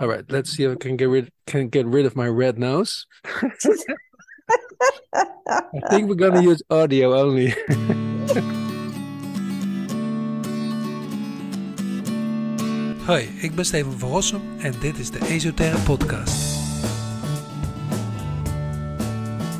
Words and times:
All 0.00 0.08
right, 0.08 0.24
let's 0.30 0.50
see 0.50 0.64
if 0.64 0.72
I 0.72 0.76
can 0.76 0.96
get 0.96 1.10
rid 1.10 1.30
can 1.46 1.68
get 1.68 1.84
rid 1.84 2.06
of 2.06 2.16
my 2.16 2.26
red 2.26 2.58
nose. 2.58 3.06
I 3.26 3.42
think 5.90 6.08
we're 6.08 6.14
gonna 6.14 6.40
use 6.40 6.62
audio 6.70 7.12
only. 7.20 7.50
Hoi, 13.06 13.28
ik 13.40 13.54
ben 13.54 13.64
Steven 13.64 13.98
van 13.98 14.10
Rossum 14.10 14.40
en 14.58 14.74
dit 14.80 14.98
is 14.98 15.10
de 15.10 15.18
Esoterre 15.28 15.78
Podcast. 15.78 16.58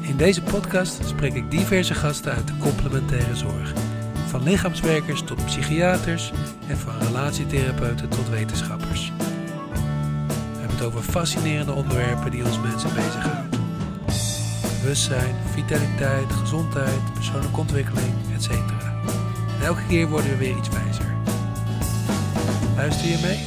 In 0.01 0.17
deze 0.17 0.43
podcast 0.43 1.09
spreek 1.09 1.35
ik 1.35 1.51
diverse 1.51 1.95
gasten 1.95 2.33
uit 2.33 2.47
de 2.47 2.57
complementaire 2.59 3.37
zorg. 3.37 3.73
Van 4.27 4.43
lichaamswerkers 4.43 5.23
tot 5.23 5.45
psychiaters 5.45 6.33
en 6.69 6.77
van 6.77 6.99
relatietherapeuten 6.99 8.09
tot 8.09 8.29
wetenschappers. 8.29 8.80
Het 10.81 10.89
over 10.89 11.03
fascinerende 11.03 11.73
onderwerpen 11.73 12.31
die 12.31 12.45
ons 12.45 12.61
mensen 12.61 12.95
bezighouden. 12.95 13.51
Bewustzijn, 14.81 15.35
vitaliteit, 15.53 16.33
gezondheid, 16.33 17.15
persoonlijke 17.15 17.61
ontwikkeling, 17.61 18.15
etc. 18.35 18.51
En 18.51 19.67
elke 19.67 19.87
keer 19.89 20.09
worden 20.09 20.31
we 20.31 20.37
weer 20.37 20.57
iets 20.57 20.69
wijzer. 20.69 21.15
Luister 22.77 23.09
je 23.09 23.19
mee? 23.23 23.45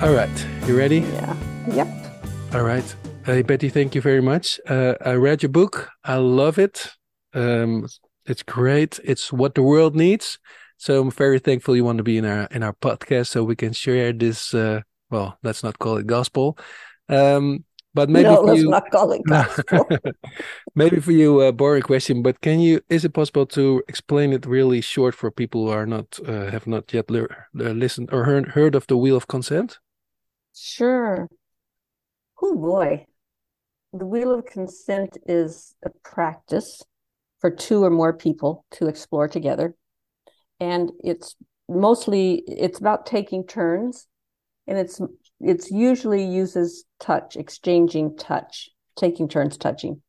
All 0.00 0.14
right, 0.14 0.46
you 0.66 0.76
ready? 0.76 0.94
Yeah. 0.94 1.36
Yep. 1.74 1.86
All 2.52 2.64
right. 2.64 3.05
Hey, 3.26 3.42
Betty, 3.42 3.70
thank 3.70 3.96
you 3.96 4.00
very 4.00 4.20
much. 4.20 4.60
Uh, 4.68 4.94
I 5.04 5.14
read 5.14 5.42
your 5.42 5.50
book. 5.50 5.90
I 6.04 6.14
love 6.14 6.60
it. 6.60 6.92
Um, 7.34 7.88
it's 8.24 8.44
great. 8.44 9.00
It's 9.02 9.32
what 9.32 9.56
the 9.56 9.64
world 9.64 9.96
needs. 9.96 10.38
So 10.76 11.00
I'm 11.00 11.10
very 11.10 11.40
thankful 11.40 11.74
you 11.74 11.84
want 11.84 11.98
to 11.98 12.04
be 12.04 12.18
in 12.18 12.24
our 12.24 12.44
in 12.52 12.62
our 12.62 12.74
podcast, 12.74 13.26
so 13.26 13.42
we 13.42 13.56
can 13.56 13.72
share 13.72 14.12
this. 14.12 14.54
Uh, 14.54 14.82
well, 15.10 15.40
let's 15.42 15.64
not 15.64 15.80
call 15.80 15.96
it 15.96 16.06
gospel, 16.06 16.56
um, 17.08 17.64
but 17.94 18.08
maybe 18.08 18.28
no, 18.28 18.36
for 18.36 18.44
let's 18.44 18.60
you, 18.60 18.70
not 18.70 18.88
call 18.92 19.10
it 19.10 19.22
gospel. 19.26 19.88
maybe 20.76 21.00
for 21.00 21.10
you 21.10 21.40
a 21.40 21.50
boring 21.50 21.82
question. 21.82 22.22
But 22.22 22.40
can 22.42 22.60
you? 22.60 22.80
Is 22.88 23.04
it 23.04 23.12
possible 23.12 23.46
to 23.46 23.82
explain 23.88 24.34
it 24.34 24.46
really 24.46 24.80
short 24.80 25.16
for 25.16 25.32
people 25.32 25.66
who 25.66 25.72
are 25.72 25.86
not 25.86 26.16
uh, 26.28 26.52
have 26.52 26.68
not 26.68 26.94
yet 26.94 27.10
lear- 27.10 27.48
uh, 27.58 27.74
listened 27.74 28.10
or 28.12 28.22
heard 28.22 28.50
heard 28.50 28.76
of 28.76 28.86
the 28.86 28.96
Wheel 28.96 29.16
of 29.16 29.26
Consent? 29.26 29.80
sure. 30.54 31.28
Oh 32.40 32.54
boy. 32.54 33.06
The 33.96 34.04
wheel 34.04 34.34
of 34.34 34.44
consent 34.44 35.16
is 35.26 35.74
a 35.82 35.88
practice 36.04 36.82
for 37.40 37.50
two 37.50 37.82
or 37.82 37.88
more 37.88 38.12
people 38.12 38.66
to 38.72 38.88
explore 38.88 39.26
together. 39.26 39.74
And 40.60 40.92
it's 41.02 41.34
mostly 41.66 42.42
it's 42.46 42.78
about 42.78 43.06
taking 43.06 43.46
turns 43.46 44.06
and 44.66 44.76
it's 44.76 45.00
it's 45.40 45.70
usually 45.70 46.26
uses 46.26 46.84
touch, 47.00 47.36
exchanging 47.36 48.18
touch, 48.18 48.68
taking 48.96 49.28
turns 49.28 49.56
touching. 49.56 50.02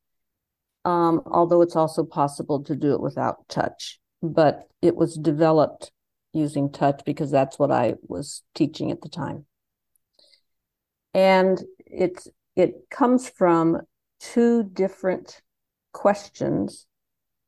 Um, 0.83 1.21
although 1.25 1.61
it's 1.61 1.75
also 1.77 2.03
possible 2.03 2.63
to 2.63 2.75
do 2.75 2.93
it 2.93 3.01
without 3.01 3.47
touch, 3.47 4.01
but 4.21 4.67
it 4.81 4.97
was 4.97 5.15
developed 5.15 5.91
using 6.33 6.73
touch 6.73 7.03
because 7.05 7.31
that's 7.31 7.57
what 7.57 7.71
I 7.71 7.93
was 8.01 8.43
teaching 8.53 8.91
at 8.91 9.01
the 9.01 9.09
time. 9.09 9.45
And 11.13 11.63
it's 11.85 12.27
it 12.57 12.89
comes 12.89 13.29
from 13.29 13.79
two 14.19 14.63
different 14.63 15.41
questions 15.93 16.87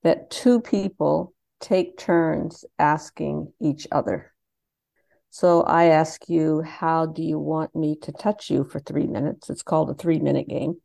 that 0.04 0.30
two 0.30 0.62
people 0.62 1.34
take 1.60 1.98
turns 1.98 2.64
asking 2.78 3.52
each 3.60 3.88
other. 3.92 4.32
So 5.32 5.64
I 5.64 5.86
ask 5.86 6.30
you, 6.30 6.62
how 6.62 7.08
do 7.08 7.24
you 7.24 7.40
want 7.40 7.76
me 7.76 7.98
to 8.04 8.12
touch 8.12 8.52
you 8.52 8.64
for 8.64 8.80
three 8.80 9.08
minutes? 9.08 9.50
It's 9.50 9.64
called 9.64 9.90
a 9.90 9.96
three 9.96 10.20
minute 10.20 10.48
game. 10.48 10.76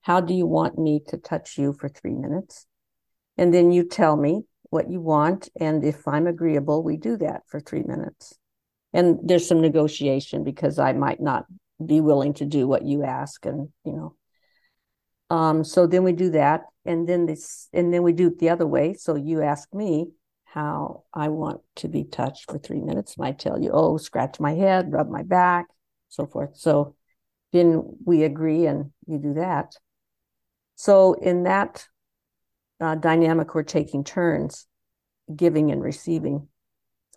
How 0.00 0.20
do 0.20 0.32
you 0.32 0.46
want 0.46 0.78
me 0.78 1.00
to 1.08 1.16
touch 1.16 1.58
you 1.58 1.72
for 1.72 1.88
three 1.88 2.14
minutes? 2.14 2.66
And 3.36 3.52
then 3.52 3.72
you 3.72 3.84
tell 3.84 4.16
me 4.16 4.42
what 4.70 4.90
you 4.90 5.00
want. 5.00 5.48
And 5.58 5.84
if 5.84 6.06
I'm 6.06 6.28
agreeable, 6.28 6.84
we 6.84 6.96
do 6.96 7.16
that 7.16 7.42
for 7.48 7.58
three 7.58 7.82
minutes. 7.82 8.38
And 8.92 9.18
there's 9.24 9.46
some 9.46 9.60
negotiation 9.60 10.44
because 10.44 10.78
I 10.78 10.92
might 10.92 11.20
not 11.20 11.46
be 11.86 12.00
willing 12.00 12.34
to 12.34 12.44
do 12.44 12.66
what 12.66 12.84
you 12.84 13.04
ask. 13.04 13.44
And, 13.46 13.68
you 13.84 13.92
know, 13.92 14.16
um, 15.30 15.64
so 15.64 15.86
then 15.86 16.04
we 16.04 16.12
do 16.12 16.30
that. 16.30 16.62
And 16.84 17.08
then 17.08 17.26
this, 17.26 17.68
and 17.72 17.92
then 17.92 18.02
we 18.02 18.12
do 18.12 18.28
it 18.28 18.38
the 18.38 18.50
other 18.50 18.66
way. 18.66 18.94
So 18.94 19.14
you 19.16 19.42
ask 19.42 19.72
me, 19.72 20.08
how 20.52 21.04
I 21.14 21.28
want 21.28 21.62
to 21.76 21.88
be 21.88 22.04
touched 22.04 22.50
for 22.50 22.58
three 22.58 22.80
minutes. 22.80 23.16
And 23.16 23.26
I 23.26 23.32
tell 23.32 23.58
you, 23.58 23.70
oh, 23.72 23.96
scratch 23.96 24.38
my 24.38 24.52
head, 24.52 24.92
rub 24.92 25.08
my 25.08 25.22
back, 25.22 25.66
so 26.10 26.26
forth. 26.26 26.58
So 26.58 26.94
then 27.52 27.96
we 28.04 28.24
agree 28.24 28.66
and 28.66 28.92
you 29.06 29.16
do 29.16 29.34
that. 29.34 29.74
So 30.74 31.14
in 31.14 31.44
that 31.44 31.86
uh, 32.80 32.96
dynamic, 32.96 33.54
we're 33.54 33.62
taking 33.62 34.04
turns 34.04 34.66
giving 35.34 35.70
and 35.70 35.82
receiving. 35.82 36.48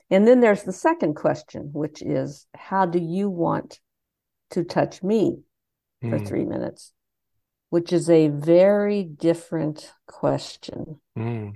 And 0.09 0.25
then 0.25 0.39
there's 0.39 0.63
the 0.63 0.71
second 0.71 1.15
question, 1.15 1.71
which 1.73 2.01
is, 2.01 2.47
how 2.55 2.85
do 2.85 2.99
you 2.99 3.29
want 3.29 3.81
to 4.51 4.63
touch 4.63 5.03
me 5.03 5.39
for 6.01 6.19
Mm, 6.19 6.27
three 6.27 6.45
minutes? 6.45 6.93
Which 7.69 7.91
is 7.91 8.09
a 8.09 8.27
very 8.29 9.03
different 9.03 9.91
question. 10.07 10.99
mm, 11.17 11.53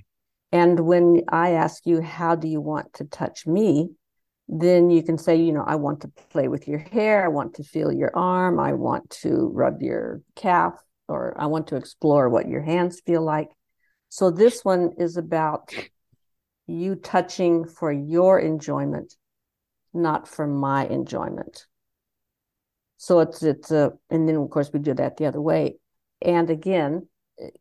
And 0.51 0.79
when 0.81 1.23
I 1.29 1.51
ask 1.51 1.85
you, 1.85 2.01
how 2.01 2.35
do 2.35 2.47
you 2.47 2.61
want 2.61 2.93
to 2.95 3.05
touch 3.05 3.45
me? 3.45 3.91
Then 4.47 4.89
you 4.89 5.03
can 5.03 5.17
say, 5.17 5.35
you 5.35 5.51
know, 5.51 5.63
I 5.65 5.75
want 5.75 6.01
to 6.01 6.07
play 6.31 6.47
with 6.47 6.67
your 6.67 6.79
hair. 6.79 7.23
I 7.23 7.27
want 7.27 7.55
to 7.55 7.63
feel 7.63 7.91
your 7.91 8.11
arm. 8.15 8.59
I 8.59 8.73
want 8.73 9.11
to 9.21 9.51
rub 9.53 9.81
your 9.81 10.21
calf, 10.35 10.73
or 11.07 11.39
I 11.39 11.45
want 11.45 11.67
to 11.67 11.75
explore 11.75 12.29
what 12.29 12.49
your 12.49 12.61
hands 12.61 13.01
feel 13.05 13.21
like. 13.21 13.49
So 14.09 14.31
this 14.31 14.65
one 14.65 14.93
is 14.97 15.17
about 15.17 15.71
you 16.65 16.95
touching 16.95 17.65
for 17.65 17.91
your 17.91 18.39
enjoyment, 18.39 19.15
not 19.93 20.27
for 20.27 20.47
my 20.47 20.87
enjoyment. 20.87 21.67
So 23.01 23.21
it's 23.21 23.41
it's 23.43 23.71
a, 23.71 23.93
and 24.09 24.27
then 24.27 24.35
of 24.35 24.49
course 24.49 24.71
we 24.73 24.79
do 24.79 24.93
that 24.95 25.15
the 25.15 25.25
other 25.25 25.39
way. 25.39 25.77
And 26.21 26.49
again, 26.49 27.07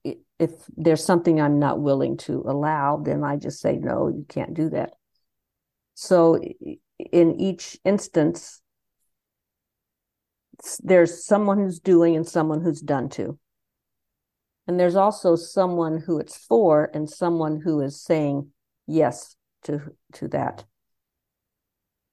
if 0.05 0.51
there's 0.77 1.05
something 1.05 1.41
I'm 1.41 1.61
not 1.61 1.81
willing 1.81 2.17
to 2.19 2.43
allow, 2.45 2.97
then 2.97 3.23
I 3.23 3.37
just 3.37 3.61
say 3.61 3.77
no, 3.77 4.09
you 4.09 4.27
can't 4.29 4.53
do 4.53 4.69
that. 4.71 4.95
So 5.95 6.41
in 7.13 7.41
each 7.41 7.79
instance, 7.85 8.61
there's 10.81 11.25
someone 11.25 11.59
who's 11.59 11.79
doing 11.79 12.17
and 12.17 12.27
someone 12.27 12.61
who's 12.61 12.81
done 12.81 13.09
to. 13.11 13.39
And 14.67 14.79
there's 14.79 14.97
also 14.97 15.37
someone 15.37 15.99
who 15.99 16.19
it's 16.19 16.37
for 16.37 16.91
and 16.93 17.09
someone 17.09 17.61
who 17.61 17.81
is 17.81 18.03
saying 18.03 18.49
yes 18.89 19.37
to 19.63 19.95
to 20.15 20.27
that. 20.29 20.65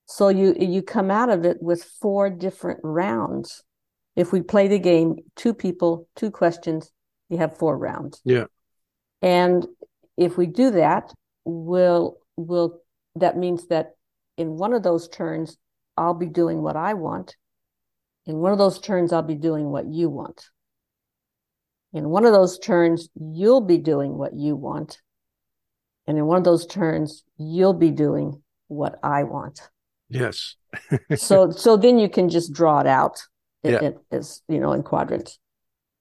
So 0.05 0.29
you 0.29 0.55
you 0.59 0.81
come 0.81 1.09
out 1.09 1.29
of 1.29 1.45
it 1.45 1.61
with 1.61 1.83
four 1.83 2.29
different 2.29 2.79
rounds. 2.83 3.63
If 4.15 4.31
we 4.31 4.41
play 4.41 4.67
the 4.67 4.79
game, 4.79 5.17
two 5.35 5.53
people, 5.53 6.07
two 6.15 6.31
questions, 6.31 6.91
you 7.29 7.37
have 7.37 7.57
four 7.57 7.77
rounds. 7.77 8.21
Yeah. 8.23 8.45
And 9.21 9.65
if 10.15 10.37
we 10.37 10.45
do 10.45 10.71
that, 10.71 11.11
we'll 11.43 12.17
will 12.37 12.81
that 13.15 13.37
means 13.37 13.67
that 13.67 13.95
in 14.37 14.57
one 14.57 14.73
of 14.73 14.83
those 14.83 15.07
turns, 15.07 15.57
I'll 15.97 16.13
be 16.13 16.27
doing 16.27 16.61
what 16.61 16.75
I 16.75 16.93
want. 16.93 17.35
In 18.25 18.37
one 18.37 18.51
of 18.51 18.57
those 18.57 18.79
turns, 18.79 19.11
I'll 19.11 19.21
be 19.21 19.35
doing 19.35 19.69
what 19.69 19.87
you 19.87 20.09
want. 20.09 20.49
In 21.93 22.09
one 22.09 22.25
of 22.25 22.33
those 22.33 22.59
turns, 22.59 23.09
you'll 23.15 23.61
be 23.61 23.77
doing 23.77 24.17
what 24.17 24.33
you 24.35 24.55
want. 24.55 24.99
And 26.05 26.17
in 26.17 26.25
one 26.25 26.37
of 26.37 26.43
those 26.43 26.67
turns, 26.67 27.23
you'll 27.37 27.73
be 27.73 27.91
doing 27.91 28.41
what 28.67 28.99
I 29.01 29.23
want 29.23 29.61
yes. 30.09 30.55
so 31.15 31.49
so 31.51 31.77
then 31.77 31.97
you 31.97 32.09
can 32.09 32.29
just 32.29 32.51
draw 32.53 32.79
it 32.79 32.87
out 32.87 33.17
Yeah. 33.63 33.81
it 33.83 33.97
is 34.11 34.41
you 34.47 34.59
know 34.59 34.73
in 34.73 34.83
quadrants 34.83 35.39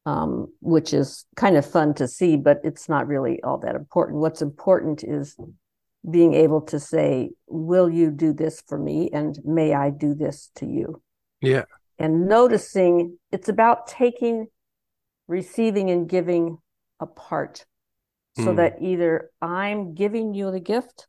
um, 0.07 0.53
which 0.61 0.93
is 0.93 1.25
kind 1.37 1.57
of 1.57 1.65
fun 1.65 1.95
to 1.95 2.07
see 2.09 2.37
but 2.37 2.61
it's 2.65 2.89
not 2.89 3.07
really 3.07 3.43
all 3.43 3.59
that 3.59 3.75
important 3.77 4.19
what's 4.21 4.43
important 4.43 5.03
is 5.05 5.37
being 6.11 6.35
able 6.35 6.61
to 6.63 6.79
say 6.79 7.31
will 7.49 7.89
you 7.89 8.11
do 8.11 8.33
this 8.35 8.63
for 8.69 8.79
me 8.79 9.09
and 9.13 9.39
may 9.45 9.73
i 9.75 9.89
do 9.91 10.13
this 10.15 10.51
to 10.57 10.67
you 10.67 11.01
Yeah. 11.41 11.65
and 11.99 12.29
noticing 12.29 13.17
it's 13.33 13.49
about 13.49 13.87
taking 13.87 14.49
receiving 15.29 15.89
and 15.91 16.09
giving 16.09 16.59
apart 17.01 17.65
so 18.37 18.47
Mm. 18.53 18.57
that 18.57 18.75
either 18.83 19.31
i'm 19.41 19.95
giving 19.95 20.35
you 20.35 20.51
the 20.51 20.61
gift 20.61 21.07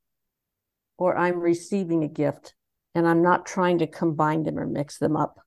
or 0.97 1.17
i'm 1.17 1.39
receiving 1.39 2.03
a 2.03 2.07
gift 2.07 2.53
and 2.95 3.07
i'm 3.07 3.21
not 3.21 3.45
trying 3.45 3.77
to 3.77 3.87
combine 3.87 4.43
them 4.43 4.57
or 4.57 4.65
mix 4.65 4.97
them 4.97 5.15
up. 5.15 5.39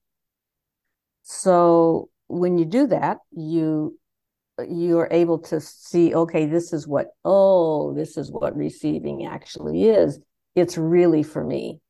So 1.22 2.10
when 2.28 2.58
you 2.58 2.66
do 2.66 2.86
that 2.88 3.18
you 3.32 3.98
you're 4.68 5.08
able 5.10 5.38
to 5.38 5.60
see 5.60 6.14
okay 6.14 6.44
this 6.46 6.72
is 6.72 6.86
what 6.86 7.08
oh 7.24 7.94
this 7.94 8.16
is 8.16 8.30
what 8.30 8.56
receiving 8.56 9.26
actually 9.26 9.88
is. 9.88 10.20
It's 10.54 10.76
really 10.76 11.22
for 11.22 11.42
me. 11.42 11.80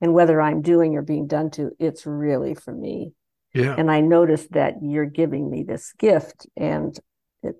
And 0.00 0.14
whether 0.14 0.40
i'm 0.40 0.62
doing 0.62 0.96
or 0.96 1.02
being 1.02 1.26
done 1.26 1.50
to 1.52 1.72
it's 1.78 2.06
really 2.06 2.54
for 2.54 2.72
me. 2.72 3.12
Yeah. 3.54 3.74
And 3.76 3.90
i 3.90 4.00
notice 4.00 4.46
that 4.52 4.76
you're 4.82 5.06
giving 5.06 5.50
me 5.50 5.62
this 5.62 5.92
gift 5.98 6.46
and 6.56 6.98
it 7.42 7.56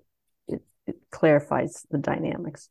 it, 0.47 0.61
it 0.87 0.97
clarifies 1.11 1.85
the 1.91 1.99
dynamics. 1.99 2.69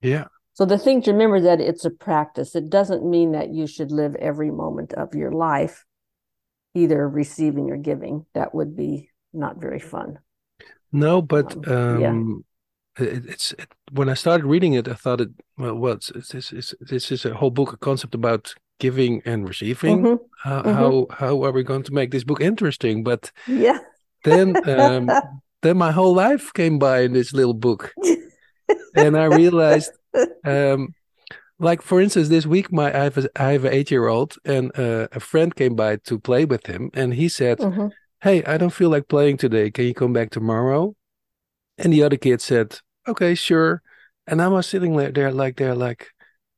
Yeah 0.00 0.26
so 0.60 0.66
the 0.66 0.76
thing 0.76 1.00
to 1.02 1.12
remember 1.12 1.40
that 1.40 1.58
it's 1.58 1.86
a 1.86 1.90
practice. 1.90 2.54
It 2.54 2.68
doesn't 2.68 3.02
mean 3.08 3.32
that 3.32 3.48
you 3.48 3.66
should 3.66 3.90
live 3.90 4.14
every 4.16 4.50
moment 4.50 4.92
of 4.92 5.14
your 5.14 5.32
life 5.32 5.86
either 6.74 7.08
receiving 7.08 7.70
or 7.70 7.78
giving. 7.78 8.26
That 8.34 8.54
would 8.54 8.76
be 8.76 9.08
not 9.32 9.56
very 9.56 9.80
fun. 9.80 10.18
No 10.92 11.22
but 11.22 11.56
Um, 11.66 12.00
yeah. 12.00 12.10
um 12.10 12.44
it, 12.98 13.24
it's 13.26 13.52
it, 13.52 13.68
when 13.92 14.08
i 14.10 14.14
started 14.14 14.44
reading 14.44 14.74
it 14.74 14.88
i 14.88 14.94
thought 14.94 15.20
it 15.20 15.30
well 15.56 15.76
well 15.76 15.98
this 16.30 16.52
is 16.52 16.74
this 16.80 17.12
is 17.12 17.24
a 17.24 17.32
whole 17.34 17.52
book 17.52 17.72
a 17.72 17.76
concept 17.76 18.14
about 18.14 18.54
giving 18.80 19.22
and 19.24 19.48
receiving. 19.48 20.02
Mhm. 20.02 20.18
how, 20.44 20.62
Mhm. 20.62 20.74
how 20.74 21.06
how 21.20 21.44
are 21.44 21.52
we 21.52 21.62
going 21.62 21.84
to 21.84 21.94
make 21.94 22.10
this 22.10 22.24
book 22.24 22.40
interesting? 22.40 23.04
But 23.04 23.32
yeah. 23.46 23.78
then 24.24 24.56
um 24.68 25.08
then 25.62 25.76
my 25.78 25.92
whole 25.92 26.14
life 26.28 26.52
came 26.52 26.78
by 26.78 27.04
in 27.06 27.12
this 27.12 27.32
little 27.32 27.54
book. 27.54 27.94
And 28.94 29.16
i 29.16 29.24
realized 29.24 29.92
um 30.44 30.94
like 31.58 31.82
for 31.82 32.00
instance 32.00 32.28
this 32.28 32.46
week 32.46 32.72
my 32.72 32.88
i 32.94 33.04
have 33.04 33.18
a, 33.18 33.28
I 33.36 33.52
have 33.52 33.64
an 33.64 33.72
eight 33.72 33.90
year 33.90 34.08
old 34.08 34.36
and 34.44 34.70
uh, 34.78 35.08
a 35.12 35.20
friend 35.20 35.54
came 35.54 35.74
by 35.76 35.96
to 36.08 36.18
play 36.18 36.44
with 36.44 36.66
him. 36.66 36.90
And 36.94 37.14
he 37.14 37.28
said 37.28 37.58
Mhm. 37.58 37.90
hey 38.22 38.42
i 38.44 38.56
don't 38.56 38.72
feel 38.72 38.90
like 38.90 39.08
playing 39.08 39.36
today. 39.38 39.70
Can 39.70 39.84
you 39.84 39.94
come 39.94 40.12
back 40.12 40.30
tomorrow? 40.30 40.94
And 41.78 41.92
the 41.92 42.02
other 42.02 42.16
kid 42.16 42.40
said 42.40 42.78
okay 43.06 43.34
sure. 43.34 43.82
And 44.26 44.40
i 44.42 44.48
was 44.48 44.66
sitting 44.66 44.96
there, 44.96 45.32
like 45.32 45.56
there 45.56 45.74
like 45.74 46.06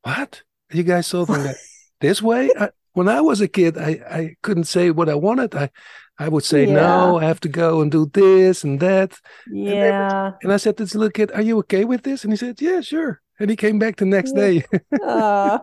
what? 0.02 0.42
You 0.72 0.82
guys 0.84 1.10
think 1.10 1.28
that 1.28 1.56
this 2.00 2.20
way? 2.22 2.50
I, 2.58 2.68
when 2.94 3.08
i 3.08 3.20
was 3.20 3.40
a 3.40 3.48
kid 3.48 3.76
i 3.78 3.90
i 4.20 4.36
couldn't 4.42 4.64
say 4.76 4.90
what 4.90 5.08
i 5.08 5.14
wanted. 5.14 5.54
I 5.54 5.70
i 6.18 6.28
would 6.28 6.44
say 6.44 6.66
no 6.66 7.18
i 7.18 7.24
have 7.24 7.40
to 7.40 7.48
go 7.48 7.80
and 7.82 7.90
do 7.90 8.06
this 8.06 8.64
and 8.64 8.78
that. 8.80 9.10
Yeah. 9.50 10.32
and 10.42 10.52
i 10.52 10.58
said 10.58 10.76
to 10.76 10.84
this 10.84 10.94
little 10.94 11.10
kid 11.18 11.30
are 11.34 11.42
you 11.48 11.58
okay 11.58 11.84
with 11.84 12.02
this? 12.02 12.22
And 12.24 12.32
he 12.32 12.36
said 12.36 12.60
yeah 12.60 12.80
sure 12.82 13.20
and 13.42 13.50
he 13.50 13.56
came 13.56 13.78
back 13.78 13.96
the 13.96 14.06
next 14.06 14.32
day. 14.32 14.64
Uh, 15.02 15.58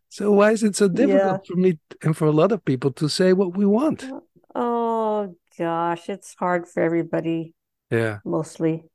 so 0.10 0.32
why 0.32 0.52
is 0.52 0.64
it 0.64 0.78
so 0.78 0.88
difficult 0.88 1.46
for 1.46 1.56
me 1.56 1.78
and 2.02 2.16
for 2.16 2.26
a 2.26 2.32
lot 2.32 2.54
of 2.54 2.64
people 2.64 2.92
to 2.94 3.10
say 3.10 3.34
what 3.34 3.56
we 3.56 3.66
want? 3.66 4.10
Oh 4.56 5.36
gosh, 5.58 6.08
it's 6.08 6.36
hard 6.40 6.68
for 6.68 6.82
everybody 6.82 7.54
yeah. 7.92 8.20
mostly. 8.24 8.86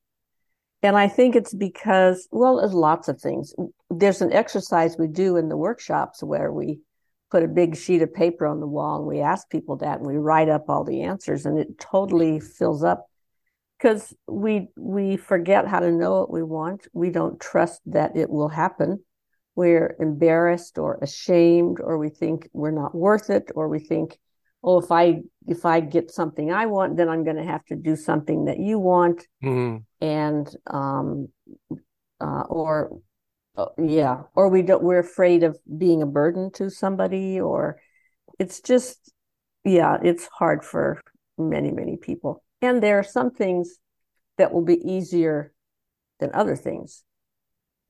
And 0.83 0.97
I 0.97 1.09
think 1.09 1.37
it's 1.37 1.55
because, 1.55 2.27
well, 2.31 2.57
there's 2.57 2.73
lots 2.73 3.09
of 3.09 3.21
things. 3.21 3.55
There's 3.91 4.23
an 4.23 4.33
exercise 4.33 4.97
we 4.99 5.09
do 5.09 5.37
in 5.37 5.51
the 5.51 5.57
workshops 5.57 6.23
where 6.23 6.51
we 6.53 6.81
put 7.31 7.43
a 7.43 7.49
big 7.49 7.77
sheet 7.77 8.01
of 8.01 8.15
paper 8.15 8.47
on 8.47 8.61
the 8.61 8.67
wall 8.67 8.99
and 8.99 9.07
we 9.07 9.21
ask 9.21 9.51
people 9.51 9.77
that 9.77 9.99
and 9.99 10.07
we 10.07 10.17
write 10.17 10.49
up 10.49 10.69
all 10.69 10.85
the 10.85 11.03
answers 11.03 11.45
and 11.45 11.59
it 11.59 11.79
totally 11.79 12.41
fills 12.41 12.83
up 12.83 13.11
because 13.85 14.15
we 14.27 14.69
we 14.77 15.19
forget 15.19 15.69
how 15.69 15.79
to 15.79 15.93
know 15.93 16.21
what 16.21 16.31
we 16.31 16.43
want. 16.43 16.89
We 16.95 17.11
don't 17.11 17.39
trust 17.39 17.83
that 17.85 18.17
it 18.17 18.31
will 18.31 18.49
happen. 18.49 19.05
We're 19.57 19.95
embarrassed 20.01 20.79
or 20.79 20.99
ashamed 21.03 21.81
or 21.81 21.99
we 21.99 22.09
think 22.09 22.49
we're 22.55 22.71
not 22.71 22.95
worth 22.95 23.29
it 23.29 23.51
or 23.55 23.69
we 23.69 23.79
think 23.79 24.19
oh 24.63 24.79
if 24.81 24.91
I 24.91 25.21
if 25.47 25.67
I 25.67 25.81
get 25.81 26.11
something 26.11 26.51
I 26.51 26.67
want 26.67 26.97
then 26.97 27.11
I'm 27.11 27.25
going 27.25 27.37
to 27.37 27.45
have 27.45 27.65
to 27.67 27.77
do 27.77 27.95
something 27.95 28.47
that 28.47 28.59
you 28.59 28.79
want 28.79 29.29
Mhm. 29.45 29.85
and 30.01 30.49
um 30.67 31.29
uh 32.21 32.45
or 32.49 32.99
uh, 33.57 33.67
yeah 33.79 34.23
or 34.35 34.49
we 34.49 34.63
don't 34.63 34.83
we're 34.83 35.07
afraid 35.11 35.45
of 35.45 35.59
being 35.79 36.03
a 36.03 36.07
burden 36.07 36.51
to 36.53 36.71
somebody 36.71 37.39
or 37.39 37.79
it's 38.39 38.61
just 38.61 39.13
yeah 39.65 39.99
it's 40.03 40.27
hard 40.27 40.65
for 40.65 41.01
many 41.39 41.71
many 41.71 41.97
people 41.97 42.44
and 42.65 42.83
there 42.83 42.99
are 42.99 43.09
some 43.19 43.31
things 43.31 43.79
that 44.39 44.53
will 44.53 44.65
be 44.65 44.81
easier 44.97 45.53
than 46.21 46.31
other 46.35 46.57
things 46.57 47.05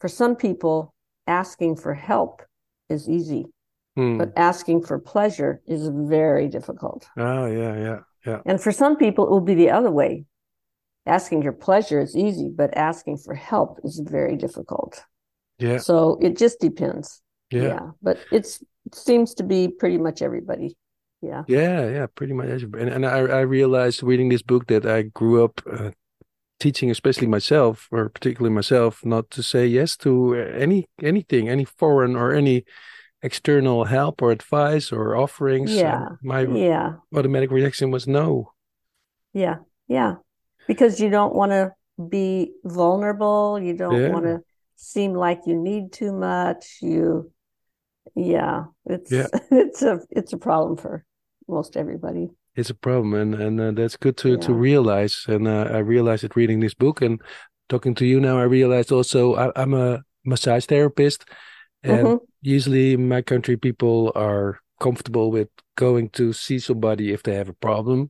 for 0.00 0.08
some 0.08 0.34
people 0.36 0.94
asking 1.26 1.76
for 1.76 1.94
help 1.94 2.42
is 2.88 3.08
easy 3.08 3.44
Hmm. 3.96 4.18
but 4.18 4.32
asking 4.36 4.82
for 4.86 4.98
pleasure 4.98 5.62
is 5.74 5.82
very 5.86 6.48
difficult 6.48 7.06
oh 7.16 7.46
yeah 7.46 7.74
yeah 7.86 7.98
yeah 8.26 8.40
and 8.44 8.58
for 8.60 8.72
some 8.72 8.96
people, 8.96 9.22
it 9.26 9.30
will 9.30 9.48
be 9.52 9.54
the 9.54 9.70
other 9.70 9.90
way. 10.00 10.24
Asking 11.06 11.42
for 11.42 11.52
pleasure 11.52 12.00
is 12.00 12.16
easy, 12.16 12.48
but 12.60 12.70
asking 12.76 13.18
for 13.18 13.34
help 13.34 13.78
is 13.84 14.00
very 14.00 14.36
difficult. 14.36 15.04
yeah 15.58 15.78
So 15.78 16.18
it 16.26 16.32
just 16.44 16.56
depends. 16.58 17.22
yeah 17.50 17.90
But 18.02 18.16
it's 18.32 18.52
it 18.86 18.94
seems 18.94 19.34
to 19.34 19.44
be 19.44 19.68
pretty 19.68 19.98
much 20.06 20.22
everybody. 20.22 20.68
Yeah. 21.24 21.42
Yeah, 21.48 21.90
yeah, 21.90 22.06
pretty 22.14 22.32
much. 22.34 22.62
And 22.62 22.88
and 22.94 23.04
I 23.06 23.18
I 23.40 23.40
realized 23.40 24.02
reading 24.02 24.28
this 24.30 24.42
book 24.42 24.66
that 24.66 24.84
I 24.86 25.02
grew 25.02 25.44
up 25.44 25.60
uh, 25.66 25.90
teaching, 26.58 26.90
especially 26.90 27.26
myself, 27.28 27.88
or 27.90 28.08
particularly 28.08 28.54
myself, 28.54 29.04
not 29.04 29.30
to 29.30 29.42
say 29.42 29.66
yes 29.66 29.96
to 29.98 30.34
any 30.34 30.86
anything, 31.02 31.48
any 31.48 31.64
foreign 31.64 32.16
or 32.16 32.32
any 32.32 32.64
external 33.22 33.84
help 33.84 34.22
or 34.22 34.30
advice 34.30 34.92
or 34.92 35.16
offerings. 35.16 35.72
Yeah. 35.72 36.06
And 36.08 36.18
my 36.22 36.40
Yeah. 36.42 36.96
automatic 37.16 37.50
reaction 37.50 37.90
was 37.90 38.06
no. 38.06 38.52
Yeah. 39.32 39.56
Yeah. 39.88 40.16
Because 40.66 41.00
you 41.00 41.10
don't 41.10 41.34
want 41.34 41.52
to 41.52 41.72
be 42.08 42.52
vulnerable. 42.64 43.58
You 43.60 43.74
don't 43.76 44.00
Yeah. 44.00 44.12
want 44.12 44.24
to 44.26 44.40
seem 44.76 45.14
like 45.14 45.40
you 45.46 45.56
need 45.56 45.92
too 45.92 46.12
much. 46.12 46.78
You 46.82 47.30
yeah, 48.14 48.64
it's 48.86 49.10
Yeah. 49.10 49.26
it's 49.50 49.82
a 49.82 50.00
it's 50.10 50.32
a 50.32 50.38
problem 50.38 50.76
for 50.76 51.04
most 51.48 51.76
everybody. 51.76 52.30
It's 52.56 52.70
a 52.70 52.74
problem, 52.74 53.14
and 53.14 53.34
and 53.34 53.60
uh, 53.60 53.70
that's 53.72 53.96
good 53.96 54.16
to 54.18 54.36
to 54.38 54.52
realize. 54.54 55.24
And 55.28 55.48
uh, 55.48 55.68
I 55.72 55.78
realized 55.78 56.24
it 56.24 56.36
reading 56.36 56.60
this 56.60 56.74
book 56.74 57.02
and 57.02 57.20
talking 57.68 57.94
to 57.96 58.06
you 58.06 58.20
now. 58.20 58.38
I 58.38 58.44
realized 58.44 58.92
also 58.92 59.34
I, 59.34 59.50
I'm 59.56 59.74
a 59.74 60.02
massage 60.24 60.66
therapist, 60.66 61.24
and 61.82 62.06
Mhm. 62.06 62.20
usually 62.42 62.94
in 62.94 63.08
my 63.08 63.22
country 63.22 63.56
people 63.56 64.12
are 64.14 64.60
comfortable 64.80 65.30
with 65.30 65.48
going 65.76 66.10
to 66.10 66.32
see 66.32 66.58
somebody 66.58 67.12
if 67.12 67.22
they 67.22 67.34
have 67.34 67.48
a 67.48 67.54
problem, 67.54 68.08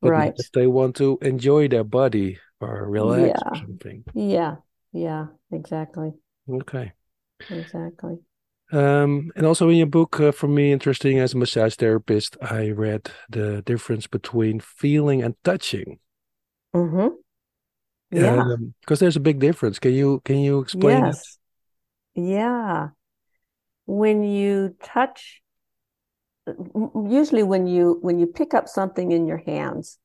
but 0.00 0.10
Right. 0.10 0.34
if 0.36 0.50
they 0.52 0.66
want 0.66 0.96
to 0.96 1.18
enjoy 1.22 1.68
their 1.68 1.84
body 1.84 2.38
or 2.60 2.88
relax 2.88 3.42
or 3.42 3.56
something. 3.56 4.04
Yeah. 4.14 4.56
Yeah. 4.92 5.26
Exactly. 5.50 6.12
Okay. 6.48 6.92
Exactly. 7.50 8.18
Um, 8.74 9.30
and 9.36 9.46
also 9.46 9.68
in 9.68 9.76
your 9.76 9.86
book, 9.86 10.18
uh, 10.18 10.32
for 10.32 10.48
me, 10.48 10.72
interesting 10.72 11.20
as 11.20 11.32
a 11.32 11.38
massage 11.38 11.76
therapist, 11.76 12.36
I 12.42 12.70
read 12.70 13.08
the 13.30 13.62
difference 13.62 14.08
between 14.08 14.58
feeling 14.58 15.22
and 15.22 15.36
touching. 15.44 16.00
Mm-hmm. 16.74 17.14
Yeah. 18.10 18.40
Um, 18.40 18.74
because 18.80 18.98
there's 18.98 19.14
a 19.14 19.20
big 19.20 19.38
difference. 19.38 19.78
Can 19.78 19.92
you 19.92 20.20
can 20.24 20.38
you 20.38 20.58
explain 20.58 21.02
that? 21.02 21.06
Yes. 21.14 21.38
Yeah. 22.16 22.88
When 23.86 24.24
you 24.24 24.74
touch, 24.82 25.40
usually 26.46 27.44
when 27.44 27.68
you 27.68 27.98
when 28.02 28.18
you 28.18 28.26
pick 28.26 28.54
up 28.54 28.66
something 28.68 29.12
in 29.12 29.28
your 29.28 29.38
hands, 29.38 29.98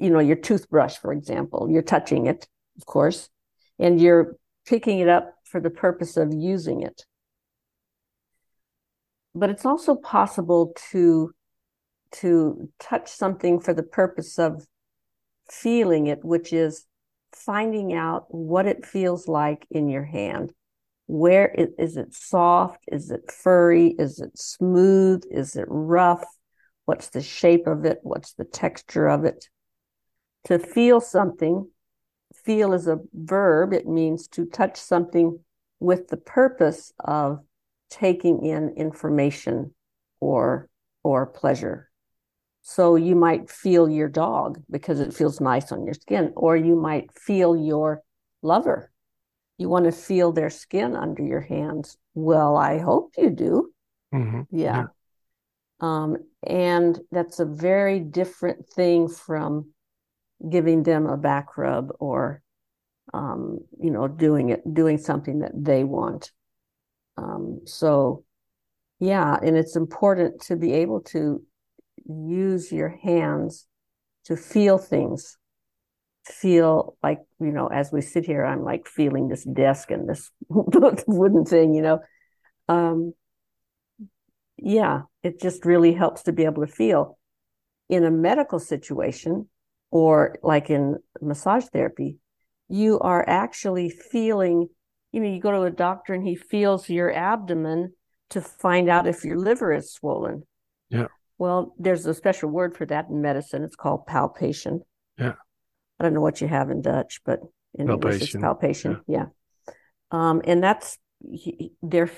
you 0.00 0.10
know, 0.10 0.18
your 0.18 0.36
toothbrush, 0.36 0.96
for 0.98 1.12
example, 1.12 1.68
you're 1.70 1.82
touching 1.82 2.26
it, 2.26 2.48
of 2.76 2.86
course, 2.86 3.28
and 3.78 4.00
you're 4.00 4.34
picking 4.66 4.98
it 4.98 5.08
up 5.08 5.34
for 5.44 5.60
the 5.60 5.70
purpose 5.70 6.16
of 6.16 6.32
using 6.34 6.82
it. 6.82 7.04
But 9.34 9.50
it's 9.50 9.66
also 9.66 9.94
possible 9.94 10.74
to 10.90 11.32
to 12.12 12.68
touch 12.80 13.08
something 13.08 13.60
for 13.60 13.72
the 13.72 13.84
purpose 13.84 14.38
of 14.38 14.66
feeling 15.48 16.06
it, 16.08 16.24
which 16.24 16.52
is 16.52 16.86
finding 17.32 17.92
out 17.92 18.26
what 18.34 18.66
it 18.66 18.84
feels 18.84 19.28
like 19.28 19.66
in 19.70 19.88
your 19.88 20.04
hand. 20.04 20.52
Where 21.06 21.46
it, 21.46 21.74
is 21.78 21.96
it 21.96 22.14
soft? 22.14 22.84
Is 22.90 23.10
it 23.10 23.30
furry? 23.30 23.94
Is 23.98 24.20
it 24.20 24.36
smooth? 24.38 25.22
Is 25.30 25.56
it 25.56 25.66
rough? 25.68 26.24
What's 26.84 27.08
the 27.08 27.22
shape 27.22 27.66
of 27.66 27.84
it? 27.84 27.98
What's 28.02 28.32
the 28.32 28.44
texture 28.44 29.08
of 29.08 29.24
it? 29.24 29.48
To 30.44 30.58
feel 30.58 31.00
something, 31.00 31.68
feel 32.44 32.72
is 32.72 32.86
a 32.86 32.98
verb. 33.12 33.72
It 33.72 33.86
means 33.86 34.26
to 34.28 34.46
touch 34.46 34.76
something 34.76 35.40
with 35.78 36.08
the 36.08 36.16
purpose 36.16 36.92
of 36.98 37.40
taking 37.90 38.44
in 38.44 38.70
information 38.70 39.74
or 40.20 40.68
or 41.02 41.26
pleasure. 41.26 41.90
So 42.62 42.94
you 42.96 43.16
might 43.16 43.50
feel 43.50 43.88
your 43.88 44.08
dog 44.08 44.62
because 44.70 45.00
it 45.00 45.14
feels 45.14 45.40
nice 45.40 45.72
on 45.72 45.84
your 45.84 45.94
skin, 45.94 46.32
or 46.36 46.56
you 46.56 46.76
might 46.76 47.10
feel 47.12 47.56
your 47.56 48.02
lover. 48.42 48.92
You 49.58 49.68
want 49.68 49.86
to 49.86 49.92
feel 49.92 50.32
their 50.32 50.50
skin 50.50 50.94
under 50.94 51.22
your 51.22 51.40
hands. 51.40 51.96
Well, 52.14 52.56
I 52.56 52.78
hope 52.78 53.14
you 53.16 53.30
do. 53.30 53.72
Mhm. 54.14 54.46
Yeah. 54.50 54.88
Um, 55.80 56.16
And 56.42 56.98
that's 57.10 57.40
a 57.40 57.44
very 57.44 58.00
different 58.00 58.66
thing 58.68 59.08
from 59.08 59.72
giving 60.48 60.82
them 60.82 61.06
a 61.06 61.16
back 61.16 61.56
rub 61.58 61.90
or 61.98 62.42
um, 63.12 63.60
you 63.78 63.90
know, 63.90 64.06
doing 64.08 64.50
it, 64.50 64.62
doing 64.72 64.98
something 64.98 65.40
that 65.40 65.52
they 65.54 65.84
want. 65.84 66.30
Um, 67.20 67.60
so, 67.64 68.24
yeah, 68.98 69.36
and 69.42 69.56
it's 69.56 69.76
important 69.76 70.40
to 70.42 70.56
be 70.56 70.72
able 70.72 71.00
to 71.02 71.42
use 72.06 72.72
your 72.72 72.88
hands 72.88 73.66
to 74.24 74.36
feel 74.36 74.78
things, 74.78 75.36
feel 76.24 76.96
like, 77.02 77.18
you 77.40 77.52
know, 77.52 77.66
as 77.66 77.92
we 77.92 78.00
sit 78.00 78.24
here, 78.24 78.44
I'm 78.44 78.62
like 78.62 78.86
feeling 78.86 79.28
this 79.28 79.44
desk 79.44 79.90
and 79.90 80.08
this 80.08 80.30
wooden 80.48 81.44
thing, 81.44 81.74
you 81.74 81.82
know. 81.82 82.00
Um, 82.68 83.12
yeah, 84.56 85.02
it 85.22 85.40
just 85.40 85.64
really 85.64 85.92
helps 85.92 86.22
to 86.24 86.32
be 86.32 86.44
able 86.44 86.64
to 86.66 86.72
feel. 86.72 87.18
In 87.88 88.04
a 88.04 88.10
medical 88.10 88.60
situation, 88.60 89.48
or 89.90 90.36
like 90.42 90.70
in 90.70 90.96
massage 91.20 91.64
therapy, 91.72 92.18
you 92.68 93.00
are 93.00 93.28
actually 93.28 93.90
feeling, 93.90 94.68
you 95.12 95.20
know, 95.20 95.28
you 95.28 95.40
go 95.40 95.50
to 95.50 95.62
a 95.62 95.70
doctor 95.70 96.14
and 96.14 96.26
he 96.26 96.36
feels 96.36 96.88
your 96.88 97.12
abdomen 97.12 97.94
to 98.30 98.40
find 98.40 98.88
out 98.88 99.06
if 99.06 99.24
your 99.24 99.36
liver 99.36 99.72
is 99.72 99.92
swollen. 99.92 100.44
Yeah. 100.88 101.06
Well, 101.38 101.74
there's 101.78 102.06
a 102.06 102.14
special 102.14 102.50
word 102.50 102.76
for 102.76 102.86
that 102.86 103.08
in 103.08 103.20
medicine. 103.20 103.64
It's 103.64 103.76
called 103.76 104.06
palpation. 104.06 104.82
Yeah. 105.18 105.34
I 105.98 106.04
don't 106.04 106.14
know 106.14 106.20
what 106.20 106.40
you 106.40 106.48
have 106.48 106.70
in 106.70 106.82
Dutch, 106.82 107.20
but 107.24 107.40
in 107.74 107.86
palpation. 107.86 108.12
English 108.12 108.34
it's 108.34 108.42
palpation. 108.42 109.00
Yeah. 109.06 109.26
yeah. 109.66 109.74
Um, 110.10 110.42
and 110.44 110.62
that's 110.62 110.98
they're 111.82 112.10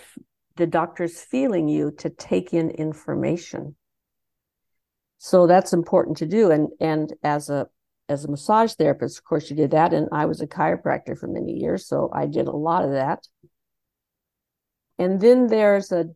the 0.56 0.66
doctor's 0.66 1.20
feeling 1.20 1.68
you 1.68 1.92
to 1.98 2.10
take 2.10 2.52
in 2.52 2.70
information. 2.70 3.74
So 5.18 5.46
that's 5.46 5.72
important 5.72 6.18
to 6.18 6.26
do. 6.26 6.50
And 6.50 6.68
and 6.80 7.12
as 7.22 7.48
a 7.48 7.68
as 8.12 8.24
a 8.24 8.30
massage 8.30 8.74
therapist, 8.74 9.18
of 9.18 9.24
course, 9.24 9.50
you 9.50 9.56
did 9.56 9.70
that. 9.72 9.92
And 9.92 10.08
I 10.12 10.26
was 10.26 10.40
a 10.40 10.46
chiropractor 10.46 11.18
for 11.18 11.26
many 11.26 11.52
years, 11.52 11.86
so 11.86 12.10
I 12.12 12.26
did 12.26 12.46
a 12.46 12.52
lot 12.52 12.84
of 12.84 12.92
that. 12.92 13.26
And 14.98 15.20
then 15.20 15.48
there's 15.48 15.90
a 15.90 16.10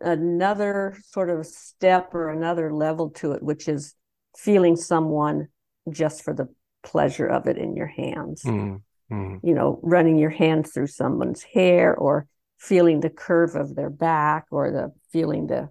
another 0.00 0.94
sort 1.06 1.30
of 1.30 1.46
step 1.46 2.14
or 2.14 2.28
another 2.28 2.72
level 2.72 3.10
to 3.10 3.32
it, 3.32 3.42
which 3.42 3.66
is 3.66 3.94
feeling 4.36 4.76
someone 4.76 5.48
just 5.90 6.22
for 6.22 6.34
the 6.34 6.48
pleasure 6.82 7.26
of 7.26 7.46
it 7.46 7.56
in 7.56 7.74
your 7.74 7.86
hands. 7.86 8.42
Mm, 8.42 8.82
mm. 9.10 9.40
You 9.42 9.54
know, 9.54 9.80
running 9.82 10.18
your 10.18 10.30
hands 10.30 10.72
through 10.72 10.88
someone's 10.88 11.42
hair 11.42 11.94
or 11.94 12.26
feeling 12.58 13.00
the 13.00 13.10
curve 13.10 13.54
of 13.54 13.74
their 13.74 13.90
back 13.90 14.46
or 14.50 14.70
the 14.70 14.92
feeling 15.12 15.46
the 15.46 15.70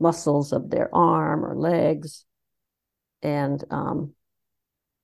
muscles 0.00 0.52
of 0.52 0.70
their 0.70 0.94
arm 0.94 1.44
or 1.44 1.54
legs. 1.54 2.24
And 3.22 3.62
um, 3.70 4.14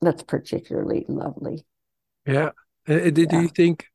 that's 0.05 0.23
particularly 0.23 1.05
lovely. 1.09 1.65
Yeah. 2.27 2.51
Uh, 2.89 3.11
do, 3.11 3.27
yeah. 3.31 3.41
you 3.41 3.49
think 3.49 3.87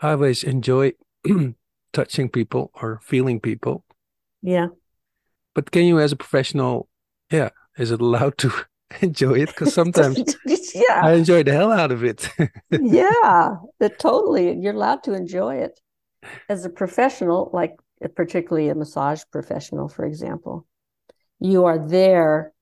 I 0.00 0.10
always 0.12 0.44
enjoy 0.44 0.92
touching 1.92 2.28
people 2.28 2.70
or 2.74 3.00
feeling 3.02 3.40
people? 3.40 3.84
Yeah. 4.42 4.68
But 5.54 5.70
can 5.70 5.84
you, 5.84 5.98
as 5.98 6.12
a 6.12 6.16
professional, 6.16 6.88
yeah, 7.30 7.50
is 7.78 7.90
it 7.90 8.00
allowed 8.00 8.38
to 8.38 8.52
enjoy 9.00 9.40
it? 9.40 9.48
Because 9.48 9.72
sometimes 9.72 10.18
yeah. 10.74 11.00
I 11.02 11.12
enjoy 11.12 11.42
the 11.42 11.52
hell 11.52 11.72
out 11.72 11.92
of 11.92 12.04
it. 12.04 12.28
yeah, 12.70 13.56
totally. 13.98 14.58
You're 14.58 14.74
allowed 14.74 15.02
to 15.04 15.14
enjoy 15.14 15.56
it. 15.56 15.80
As 16.48 16.64
a 16.64 16.70
professional, 16.70 17.50
like 17.52 17.76
particularly 18.14 18.68
a 18.68 18.74
massage 18.74 19.22
professional, 19.30 19.88
for 19.88 20.04
example, 20.04 20.66
you 21.40 21.64
are 21.64 21.78
there 21.78 22.52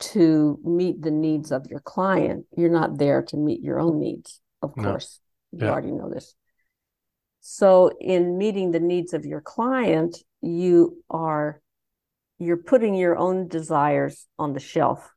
to 0.00 0.58
meet 0.64 1.02
the 1.02 1.10
needs 1.10 1.52
of 1.52 1.66
your 1.66 1.80
client. 1.80 2.46
You're 2.56 2.70
not 2.70 2.98
there 2.98 3.22
to 3.22 3.36
meet 3.36 3.62
your 3.62 3.78
own 3.78 3.98
needs, 4.00 4.40
of 4.62 4.76
no. 4.76 4.82
course. 4.82 5.20
You 5.52 5.66
yeah. 5.66 5.70
already 5.70 5.92
know 5.92 6.10
this. 6.10 6.34
So 7.40 7.90
in 8.00 8.38
meeting 8.38 8.70
the 8.70 8.80
needs 8.80 9.14
of 9.14 9.24
your 9.24 9.40
client, 9.40 10.18
you 10.42 11.02
are 11.10 11.60
you're 12.38 12.56
putting 12.56 12.94
your 12.94 13.16
own 13.16 13.48
desires 13.48 14.26
on 14.38 14.54
the 14.54 14.60
shelf 14.60 15.12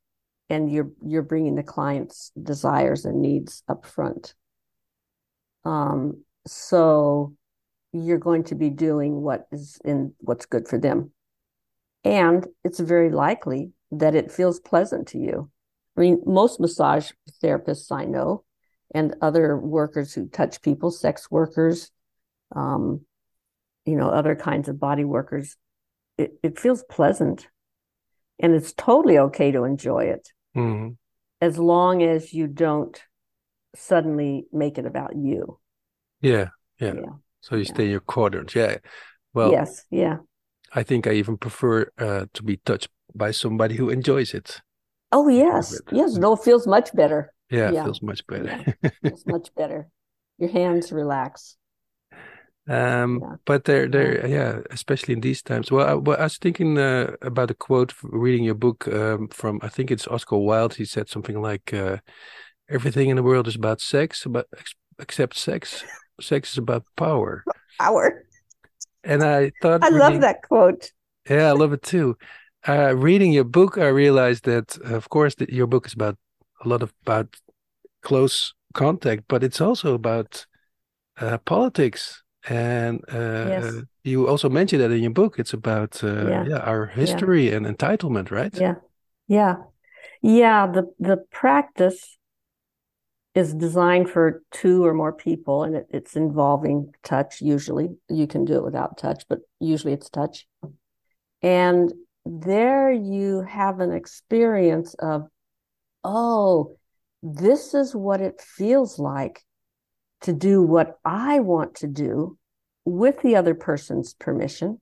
and 0.49 0.71
you're 0.71 0.91
you're 1.05 1.21
bringing 1.21 1.55
the 1.55 1.63
client's 1.63 2.31
desires 2.41 3.05
and 3.05 3.21
needs 3.21 3.63
up 3.67 3.85
front. 3.85 4.33
Um, 5.65 6.23
so 6.45 7.33
you're 7.93 8.17
going 8.17 8.43
to 8.45 8.55
be 8.55 8.69
doing 8.69 9.21
what 9.21 9.47
is 9.51 9.79
in 9.85 10.13
what's 10.19 10.45
good 10.45 10.67
for 10.67 10.77
them. 10.77 11.11
And 12.03 12.45
it's 12.63 12.79
very 12.79 13.11
likely 13.11 13.71
that 13.99 14.15
it 14.15 14.31
feels 14.31 14.59
pleasant 14.59 15.07
to 15.09 15.17
you. 15.17 15.49
I 15.97 16.01
mean, 16.01 16.21
most 16.25 16.59
massage 16.59 17.11
therapists 17.41 17.91
I 17.91 18.05
know 18.05 18.43
and 18.93 19.15
other 19.21 19.57
workers 19.57 20.13
who 20.13 20.27
touch 20.27 20.61
people, 20.61 20.91
sex 20.91 21.29
workers, 21.29 21.91
um, 22.55 23.01
you 23.85 23.95
know, 23.95 24.09
other 24.09 24.35
kinds 24.35 24.69
of 24.69 24.79
body 24.79 25.03
workers, 25.03 25.57
it, 26.17 26.33
it 26.43 26.59
feels 26.59 26.83
pleasant. 26.89 27.47
And 28.39 28.53
it's 28.53 28.73
totally 28.73 29.17
okay 29.17 29.51
to 29.51 29.63
enjoy 29.63 30.05
it 30.05 30.29
mm-hmm. 30.55 30.93
as 31.41 31.57
long 31.57 32.01
as 32.01 32.33
you 32.33 32.47
don't 32.47 32.99
suddenly 33.75 34.45
make 34.51 34.77
it 34.77 34.85
about 34.85 35.15
you. 35.15 35.59
Yeah. 36.21 36.49
Yeah. 36.79 36.93
yeah. 36.95 37.11
So 37.41 37.55
you 37.55 37.63
yeah. 37.63 37.73
stay 37.73 37.85
in 37.85 37.91
your 37.91 37.99
quadrant. 37.99 38.55
Yeah. 38.55 38.77
Well, 39.33 39.51
yes. 39.51 39.85
Yeah. 39.89 40.17
I 40.73 40.83
think 40.83 41.05
I 41.05 41.11
even 41.13 41.37
prefer 41.37 41.91
uh, 41.97 42.25
to 42.33 42.43
be 42.43 42.57
touched 42.57 42.89
by 43.15 43.31
somebody 43.31 43.75
who 43.75 43.89
enjoys 43.89 44.33
it. 44.33 44.61
Oh 45.11 45.27
yes, 45.27 45.79
yes. 45.91 46.15
No, 46.15 46.33
it 46.33 46.43
feels 46.43 46.65
much 46.65 46.93
better. 46.93 47.33
Yeah, 47.49 47.71
yeah. 47.71 47.83
feels 47.83 48.01
much 48.01 48.25
better. 48.25 48.75
yeah, 48.81 48.89
feels 49.03 49.25
much 49.27 49.53
better. 49.57 49.87
Your 50.39 50.49
hands 50.49 50.91
relax. 50.91 51.57
Um, 52.67 53.19
yeah. 53.21 53.35
but 53.45 53.65
they're 53.65 53.87
they're 53.87 54.25
yeah, 54.25 54.59
especially 54.71 55.13
in 55.13 55.21
these 55.21 55.41
times. 55.43 55.71
Well, 55.71 55.87
I, 55.87 55.93
well, 55.93 56.17
I 56.17 56.23
was 56.23 56.37
thinking 56.37 56.77
uh, 56.77 57.11
about 57.21 57.51
a 57.51 57.53
quote 57.53 57.93
reading 58.01 58.43
your 58.43 58.55
book 58.55 58.87
um, 58.87 59.27
from 59.27 59.59
I 59.61 59.69
think 59.69 59.91
it's 59.91 60.07
Oscar 60.07 60.37
Wilde. 60.37 60.75
He 60.75 60.85
said 60.85 61.09
something 61.09 61.39
like, 61.41 61.73
uh, 61.73 61.97
"Everything 62.69 63.09
in 63.09 63.17
the 63.17 63.23
world 63.23 63.47
is 63.47 63.55
about 63.55 63.81
sex, 63.81 64.25
but 64.27 64.47
except 64.97 65.37
sex. 65.37 65.83
Sex 66.21 66.53
is 66.53 66.57
about 66.57 66.85
power." 66.95 67.43
Power. 67.79 68.23
And 69.03 69.23
I 69.23 69.51
thought 69.59 69.83
I 69.83 69.87
reading, 69.87 69.99
love 69.99 70.21
that 70.21 70.43
quote. 70.43 70.91
Yeah, 71.27 71.47
I 71.47 71.53
love 71.53 71.73
it 71.73 71.81
too 71.81 72.15
uh, 72.67 72.95
reading 72.95 73.31
your 73.31 73.43
book, 73.43 73.77
I 73.77 73.87
realized 73.87 74.45
that, 74.45 74.77
of 74.77 75.09
course, 75.09 75.35
that 75.35 75.49
your 75.49 75.67
book 75.67 75.85
is 75.85 75.93
about 75.93 76.17
a 76.63 76.67
lot 76.67 76.81
of 76.81 76.93
about 77.01 77.35
close 78.01 78.53
contact, 78.73 79.23
but 79.27 79.43
it's 79.43 79.61
also 79.61 79.93
about 79.93 80.45
uh, 81.19 81.37
politics. 81.39 82.23
And 82.47 83.01
uh, 83.11 83.47
yes. 83.47 83.73
you 84.03 84.27
also 84.27 84.49
mentioned 84.49 84.81
that 84.81 84.91
in 84.91 85.01
your 85.01 85.11
book. 85.11 85.39
It's 85.39 85.53
about 85.53 86.03
uh, 86.03 86.27
yeah. 86.27 86.45
yeah. 86.49 86.57
our 86.57 86.87
history 86.87 87.49
yeah. 87.49 87.55
and 87.55 87.65
entitlement, 87.65 88.31
right? 88.31 88.53
Yeah, 88.59 88.75
yeah, 89.27 89.55
yeah. 90.21 90.67
The 90.67 90.93
the 90.99 91.17
practice 91.31 92.17
is 93.33 93.53
designed 93.53 94.09
for 94.09 94.43
two 94.51 94.85
or 94.85 94.93
more 94.93 95.13
people, 95.13 95.63
and 95.63 95.75
it, 95.75 95.87
it's 95.89 96.15
involving 96.17 96.93
touch. 97.01 97.41
Usually, 97.41 97.95
you 98.09 98.27
can 98.27 98.43
do 98.43 98.55
it 98.55 98.63
without 98.63 98.97
touch, 98.97 99.23
but 99.29 99.39
usually 99.59 99.93
it's 99.93 100.09
touch. 100.09 100.45
And 101.41 101.93
there 102.25 102.91
you 102.91 103.41
have 103.41 103.79
an 103.79 103.91
experience 103.91 104.95
of, 104.99 105.27
oh, 106.03 106.77
this 107.21 107.73
is 107.73 107.95
what 107.95 108.21
it 108.21 108.41
feels 108.41 108.99
like 108.99 109.43
to 110.21 110.33
do 110.33 110.61
what 110.61 110.97
I 111.03 111.39
want 111.39 111.75
to 111.75 111.87
do 111.87 112.37
with 112.85 113.21
the 113.21 113.35
other 113.35 113.55
person's 113.55 114.13
permission. 114.13 114.79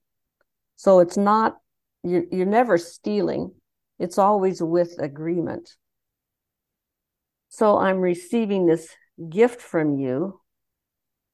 So 0.76 1.00
it's 1.00 1.18
not, 1.18 1.58
you're, 2.04 2.24
you're 2.32 2.46
never 2.46 2.78
stealing, 2.78 3.52
it's 4.00 4.18
always 4.18 4.62
with 4.62 4.96
agreement. 5.00 5.76
So 7.50 7.78
I'm 7.78 7.98
receiving 7.98 8.66
this 8.66 8.88
gift 9.30 9.62
from 9.62 10.00
you. 10.00 10.40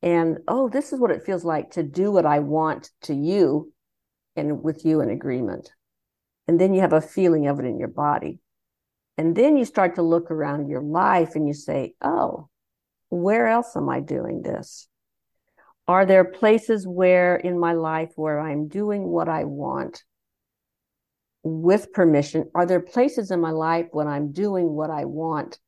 And 0.01 0.39
oh, 0.47 0.69
this 0.69 0.91
is 0.91 0.99
what 0.99 1.11
it 1.11 1.23
feels 1.25 1.43
like 1.43 1.71
to 1.71 1.83
do 1.83 2.11
what 2.11 2.25
I 2.25 2.39
want 2.39 2.91
to 3.03 3.13
you 3.13 3.71
and 4.35 4.63
with 4.63 4.85
you 4.85 5.01
in 5.01 5.09
agreement. 5.09 5.71
And 6.47 6.59
then 6.59 6.73
you 6.73 6.81
have 6.81 6.93
a 6.93 7.01
feeling 7.01 7.47
of 7.47 7.59
it 7.59 7.65
in 7.65 7.77
your 7.77 7.89
body. 7.89 8.39
And 9.17 9.35
then 9.35 9.57
you 9.57 9.65
start 9.65 9.95
to 9.95 10.01
look 10.01 10.31
around 10.31 10.69
your 10.69 10.81
life 10.81 11.35
and 11.35 11.47
you 11.47 11.53
say, 11.53 11.95
oh, 12.01 12.49
where 13.09 13.47
else 13.47 13.75
am 13.75 13.89
I 13.89 13.99
doing 13.99 14.41
this? 14.41 14.87
Are 15.87 16.05
there 16.05 16.25
places 16.25 16.85
where 16.85 17.35
in 17.35 17.59
my 17.59 17.73
life 17.73 18.11
where 18.15 18.39
I'm 18.39 18.67
doing 18.67 19.03
what 19.03 19.29
I 19.29 19.45
want 19.45 20.03
with 21.43 21.93
permission? 21.93 22.49
Are 22.53 22.65
there 22.65 22.81
places 22.81 23.31
in 23.31 23.39
my 23.39 23.51
life 23.51 23.87
when 23.91 24.07
I'm 24.07 24.33
doing 24.33 24.69
what 24.69 24.89
I 24.89 25.05
want 25.05 25.59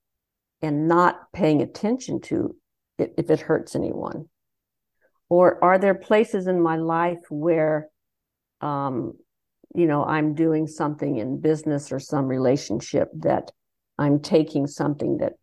and 0.62 0.88
not 0.88 1.32
paying 1.32 1.62
attention 1.62 2.20
to 2.22 2.56
it 2.98 3.14
if 3.18 3.30
it 3.30 3.40
hurts 3.40 3.76
anyone? 3.76 4.28
Or 5.30 5.64
are 5.64 5.78
there 5.78 5.96
places 5.96 6.48
in 6.48 6.62
my 6.62 6.76
life 6.76 7.20
where 7.30 7.88
um, 8.62 9.14
you 9.76 9.86
know, 9.86 10.04
I'm 10.04 10.34
doing 10.34 10.68
something 10.68 11.18
in 11.18 11.42
business 11.42 11.92
or 11.92 12.00
some 12.00 12.26
relationship 12.26 13.10
that 13.20 13.52
I'm 13.98 14.20
taking 14.20 14.68
something 14.68 15.18
that 15.18 15.34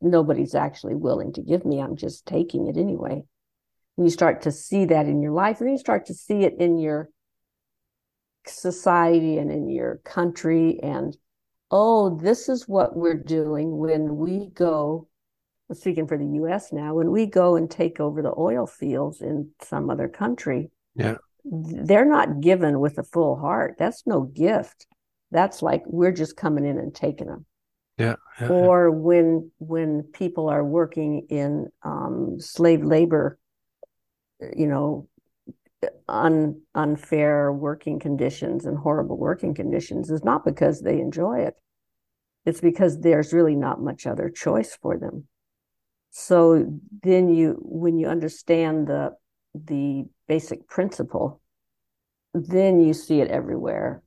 nobody's 0.00 0.54
actually 0.54 0.94
willing 0.94 1.32
to 1.34 1.42
give 1.42 1.64
me. 1.64 1.80
I'm 1.80 1.96
just 1.96 2.26
taking 2.26 2.66
it 2.66 2.76
anyway. 2.76 3.22
And 3.96 4.06
you 4.06 4.10
start 4.10 4.42
to 4.42 4.52
see 4.52 4.86
that 4.86 5.06
in 5.06 5.22
your 5.22 5.32
life, 5.32 5.60
and 5.60 5.70
you 5.70 5.78
start 5.78 6.06
to 6.06 6.14
see 6.14 6.44
it 6.44 6.54
in 6.58 6.78
your 6.78 7.10
society 8.46 9.38
and 9.38 9.50
in 9.50 9.68
your 9.68 10.00
country. 10.04 10.80
And 10.82 11.16
oh, 11.70 12.18
this 12.18 12.48
is 12.48 12.66
what 12.66 12.96
we're 12.96 13.22
doing 13.22 13.76
when 13.76 14.16
we 14.16 14.50
go. 14.54 15.06
Speaking 15.72 16.08
for 16.08 16.18
the 16.18 16.26
U.S. 16.26 16.72
now, 16.72 16.94
when 16.94 17.12
we 17.12 17.26
go 17.26 17.54
and 17.54 17.70
take 17.70 18.00
over 18.00 18.22
the 18.22 18.34
oil 18.36 18.66
fields 18.66 19.20
in 19.20 19.50
some 19.62 19.88
other 19.88 20.08
country, 20.08 20.68
yeah, 20.96 21.18
they're 21.44 22.04
not 22.04 22.40
given 22.40 22.80
with 22.80 22.98
a 22.98 23.04
full 23.04 23.36
heart. 23.36 23.76
That's 23.78 24.06
no 24.06 24.22
gift. 24.22 24.86
That's 25.30 25.62
like 25.62 25.82
we're 25.86 26.12
just 26.12 26.36
coming 26.36 26.66
in 26.66 26.78
and 26.78 26.94
taking 26.94 27.26
them. 27.26 27.46
Yeah. 27.98 28.16
yeah 28.40 28.48
or 28.48 28.90
when 28.90 29.50
when 29.58 30.02
people 30.02 30.48
are 30.48 30.64
working 30.64 31.26
in 31.28 31.68
um, 31.82 32.36
slave 32.38 32.82
labor, 32.82 33.38
you 34.56 34.66
know, 34.66 35.08
un, 36.08 36.60
unfair 36.74 37.52
working 37.52 37.98
conditions 37.98 38.64
and 38.64 38.78
horrible 38.78 39.18
working 39.18 39.54
conditions 39.54 40.10
is 40.10 40.24
not 40.24 40.44
because 40.44 40.80
they 40.80 40.98
enjoy 40.98 41.40
it. 41.40 41.54
It's 42.46 42.60
because 42.60 43.00
there's 43.00 43.32
really 43.32 43.54
not 43.54 43.82
much 43.82 44.06
other 44.06 44.30
choice 44.30 44.76
for 44.80 44.96
them. 44.96 45.26
So 46.10 46.80
then 47.02 47.28
you 47.28 47.58
when 47.60 47.98
you 47.98 48.08
understand 48.08 48.88
the 48.88 49.12
the 49.54 50.04
basic 50.28 50.68
principle, 50.68 51.40
then 52.34 52.80
you 52.80 52.94
see 52.94 53.20
it 53.20 53.28
everywhere. 53.28 54.02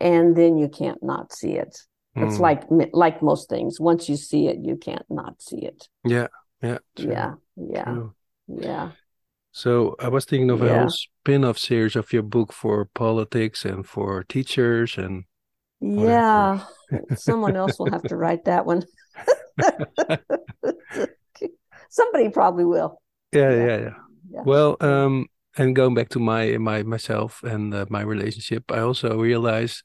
And 0.00 0.36
then 0.36 0.58
you 0.58 0.68
can't 0.68 1.02
not 1.02 1.32
see 1.32 1.52
it. 1.52 1.78
It's 2.14 2.36
mm. 2.36 2.40
like 2.40 2.64
like 2.92 3.22
most 3.22 3.48
things. 3.48 3.80
Once 3.80 4.08
you 4.08 4.16
see 4.16 4.46
it, 4.46 4.58
you 4.60 4.76
can't 4.76 5.06
not 5.08 5.40
see 5.40 5.64
it. 5.64 5.88
Yeah, 6.04 6.26
yeah, 6.60 6.78
true. 6.94 7.10
yeah, 7.10 7.34
yeah, 7.56 7.84
true. 7.84 8.14
yeah. 8.48 8.90
So 9.52 9.96
I 9.98 10.08
was 10.08 10.26
thinking 10.26 10.50
of 10.50 10.60
yeah. 10.60 10.66
a 10.66 10.78
whole 10.80 10.90
spin-off 10.90 11.58
series 11.58 11.96
of 11.96 12.12
your 12.12 12.22
book 12.22 12.52
for 12.52 12.84
politics 12.86 13.64
and 13.64 13.86
for 13.86 14.24
teachers 14.24 14.98
and. 14.98 15.24
Yeah, 15.80 16.60
someone 17.16 17.56
else 17.56 17.78
will 17.78 17.90
have 17.90 18.04
to 18.04 18.16
write 18.16 18.44
that 18.44 18.66
one. 18.66 18.84
Somebody 21.90 22.28
probably 22.28 22.64
will. 22.64 23.00
Yeah, 23.32 23.50
yeah, 23.50 23.78
yeah. 23.78 23.94
Yeah. 24.32 24.42
Well, 24.44 24.76
um, 24.80 25.26
and 25.56 25.76
going 25.76 25.94
back 25.94 26.08
to 26.10 26.18
my 26.18 26.56
my 26.58 26.82
myself 26.82 27.42
and 27.42 27.74
uh, 27.74 27.86
my 27.90 28.02
relationship, 28.02 28.70
I 28.72 28.80
also 28.80 29.18
realized, 29.18 29.84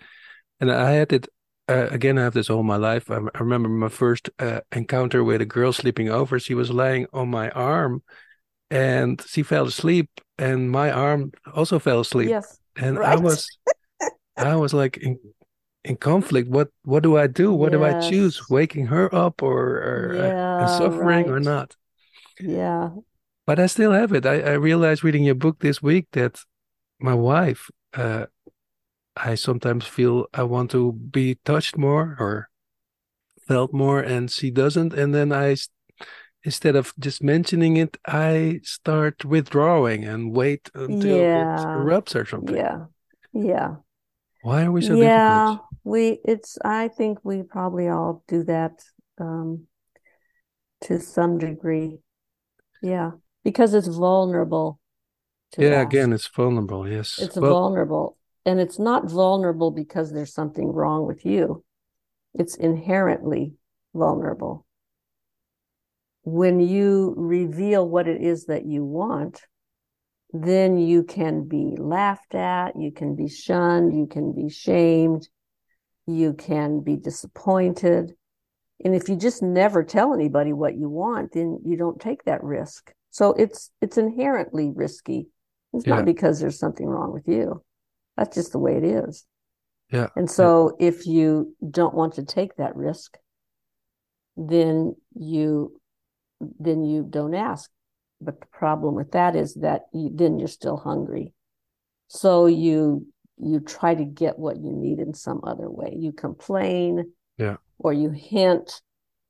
and 0.59 0.71
I 0.71 0.91
had 0.91 1.11
it 1.13 1.27
uh, 1.69 1.87
again, 1.91 2.17
I 2.17 2.23
have 2.23 2.33
this 2.33 2.49
all 2.49 2.63
my 2.63 2.77
life. 2.77 3.11
I, 3.11 3.17
I 3.17 3.39
remember 3.39 3.69
my 3.69 3.89
first 3.89 4.29
uh, 4.39 4.61
encounter 4.71 5.23
with 5.23 5.41
a 5.41 5.45
girl 5.45 5.73
sleeping 5.73 6.09
over. 6.09 6.39
She 6.39 6.53
was 6.53 6.71
lying 6.71 7.07
on 7.11 7.29
my 7.29 7.49
arm, 7.49 8.03
and 8.71 9.21
she 9.27 9.43
fell 9.43 9.65
asleep, 9.65 10.09
and 10.37 10.71
my 10.71 10.91
arm 10.91 11.31
also 11.53 11.79
fell 11.79 11.99
asleep. 11.99 12.29
Yes, 12.29 12.59
and 12.77 12.97
right. 12.97 13.17
I 13.17 13.21
was, 13.21 13.49
I 14.37 14.55
was 14.55 14.73
like 14.73 14.97
in, 14.97 15.19
in 15.83 15.97
conflict. 15.97 16.49
What 16.49 16.69
what 16.83 17.03
do 17.03 17.17
I 17.17 17.27
do? 17.27 17.51
What 17.53 17.73
yes. 17.73 17.79
do 17.79 17.85
I 17.85 18.09
choose? 18.09 18.49
Waking 18.49 18.87
her 18.87 19.13
up 19.13 19.43
or, 19.43 19.59
or 19.59 20.15
uh, 20.17 20.27
yeah, 20.27 20.57
uh, 20.57 20.77
suffering 20.77 21.05
right. 21.05 21.27
or 21.27 21.39
not? 21.41 21.75
Yeah. 22.39 22.91
But 23.47 23.59
I 23.59 23.65
still 23.65 23.93
have 23.93 24.11
it. 24.11 24.25
I, 24.25 24.41
I 24.41 24.53
realized 24.53 25.03
reading 25.03 25.23
your 25.23 25.35
book 25.35 25.59
this 25.59 25.81
week 25.81 26.07
that 26.11 26.41
my 26.99 27.13
wife 27.15 27.69
uh, 27.95 28.25
I 29.15 29.35
sometimes 29.35 29.85
feel 29.85 30.27
I 30.33 30.43
want 30.43 30.71
to 30.71 30.93
be 30.93 31.39
touched 31.43 31.77
more 31.77 32.15
or 32.19 32.49
felt 33.47 33.73
more, 33.73 33.99
and 33.99 34.29
she 34.29 34.51
doesn't. 34.51 34.93
And 34.93 35.13
then 35.13 35.31
I, 35.31 35.55
instead 36.43 36.75
of 36.75 36.93
just 36.99 37.23
mentioning 37.23 37.77
it, 37.77 37.97
I 38.05 38.59
start 38.63 39.25
withdrawing 39.25 40.03
and 40.03 40.35
wait 40.35 40.69
until 40.75 41.17
yeah. 41.17 41.55
it 41.55 41.65
erupts 41.65 42.15
or 42.15 42.25
something. 42.25 42.55
Yeah, 42.55 42.85
yeah. 43.33 43.75
Why 44.43 44.65
are 44.65 44.71
we 44.71 44.81
so 44.81 44.95
yeah, 44.95 45.45
difficult? 45.45 45.67
we. 45.83 46.19
It's. 46.25 46.57
I 46.63 46.89
think 46.89 47.19
we 47.23 47.43
probably 47.43 47.87
all 47.87 48.23
do 48.27 48.43
that 48.43 48.83
um, 49.19 49.67
to 50.81 50.99
some 50.99 51.39
degree. 51.39 51.99
Yeah, 52.83 53.11
because 53.47 53.73
it's 53.73 53.87
vulnerable. 53.87 54.79
yeah, 55.57 55.81
again, 55.81 56.11
it's 56.11 56.27
vulnerable. 56.27 56.87
Yes, 56.87 57.19
it's 57.21 57.37
well, 57.37 57.51
vulnerable 57.51 58.17
and 58.47 58.61
it's 58.61 58.79
not 58.79 59.11
vulnerable 59.11 59.71
because 59.71 60.13
there's 60.13 60.33
something 60.33 60.71
wrong 60.71 61.05
with 61.05 61.25
you, 61.25 61.65
it's 62.33 62.55
inherently 62.55 63.53
vulnerable. 63.93 64.65
When 66.23 66.61
you 66.61 67.13
reveal 67.17 67.87
what 67.87 68.07
it 68.07 68.21
is 68.21 68.45
that 68.45 68.65
you 68.65 68.85
want, 68.85 69.41
then 70.31 70.77
you 70.77 71.03
can 71.03 71.45
be 71.45 71.75
laughed 71.77 72.35
at, 72.35 72.79
you 72.79 72.93
can 72.93 73.17
be 73.17 73.27
shunned, 73.27 73.93
you 73.97 74.07
can 74.07 74.31
be 74.31 74.49
shamed, 74.49 75.27
you 76.05 76.33
can 76.33 76.79
be 76.79 76.95
disappointed. 76.95 78.13
And 78.83 78.95
if 78.95 79.09
you 79.09 79.17
just 79.17 79.43
never 79.43 79.83
tell 79.83 80.13
anybody 80.13 80.53
what 80.53 80.77
you 80.77 80.87
want, 80.87 81.33
then 81.33 81.59
you 81.65 81.75
don't 81.75 81.99
take 81.99 82.23
that 82.23 82.43
risk. 82.45 82.93
So 83.17 83.33
it's 83.33 83.71
it's 83.81 83.97
inherently 83.97 84.71
risky. 84.75 85.25
It's 85.73 85.87
yeah. 85.87 85.95
not 85.95 86.05
because 86.05 86.39
there's 86.39 86.59
something 86.59 86.85
wrong 86.85 87.11
with 87.11 87.27
you. 87.27 87.63
That's 88.15 88.35
just 88.35 88.51
the 88.51 88.59
way 88.59 88.75
it 88.75 88.83
is. 88.83 89.25
Yeah. 89.91 90.09
And 90.15 90.29
so 90.29 90.77
yeah. 90.79 90.89
if 90.89 91.07
you 91.07 91.55
don't 91.67 91.95
want 91.95 92.13
to 92.13 92.23
take 92.23 92.57
that 92.57 92.75
risk, 92.75 93.17
then 94.35 94.95
you 95.15 95.81
then 96.59 96.83
you 96.83 97.07
don't 97.09 97.33
ask. 97.33 97.71
But 98.21 98.39
the 98.39 98.45
problem 98.51 98.93
with 98.93 99.13
that 99.13 99.35
is 99.35 99.55
that 99.55 99.87
you, 99.95 100.11
then 100.13 100.37
you're 100.37 100.47
still 100.47 100.77
hungry. 100.77 101.33
So 102.09 102.45
you 102.45 103.07
you 103.39 103.61
try 103.61 103.95
to 103.95 104.05
get 104.05 104.37
what 104.37 104.57
you 104.57 104.71
need 104.71 104.99
in 104.99 105.15
some 105.15 105.41
other 105.43 105.71
way. 105.71 105.95
You 105.97 106.11
complain, 106.11 107.13
yeah, 107.39 107.55
or 107.79 107.93
you 107.93 108.11
hint, 108.11 108.79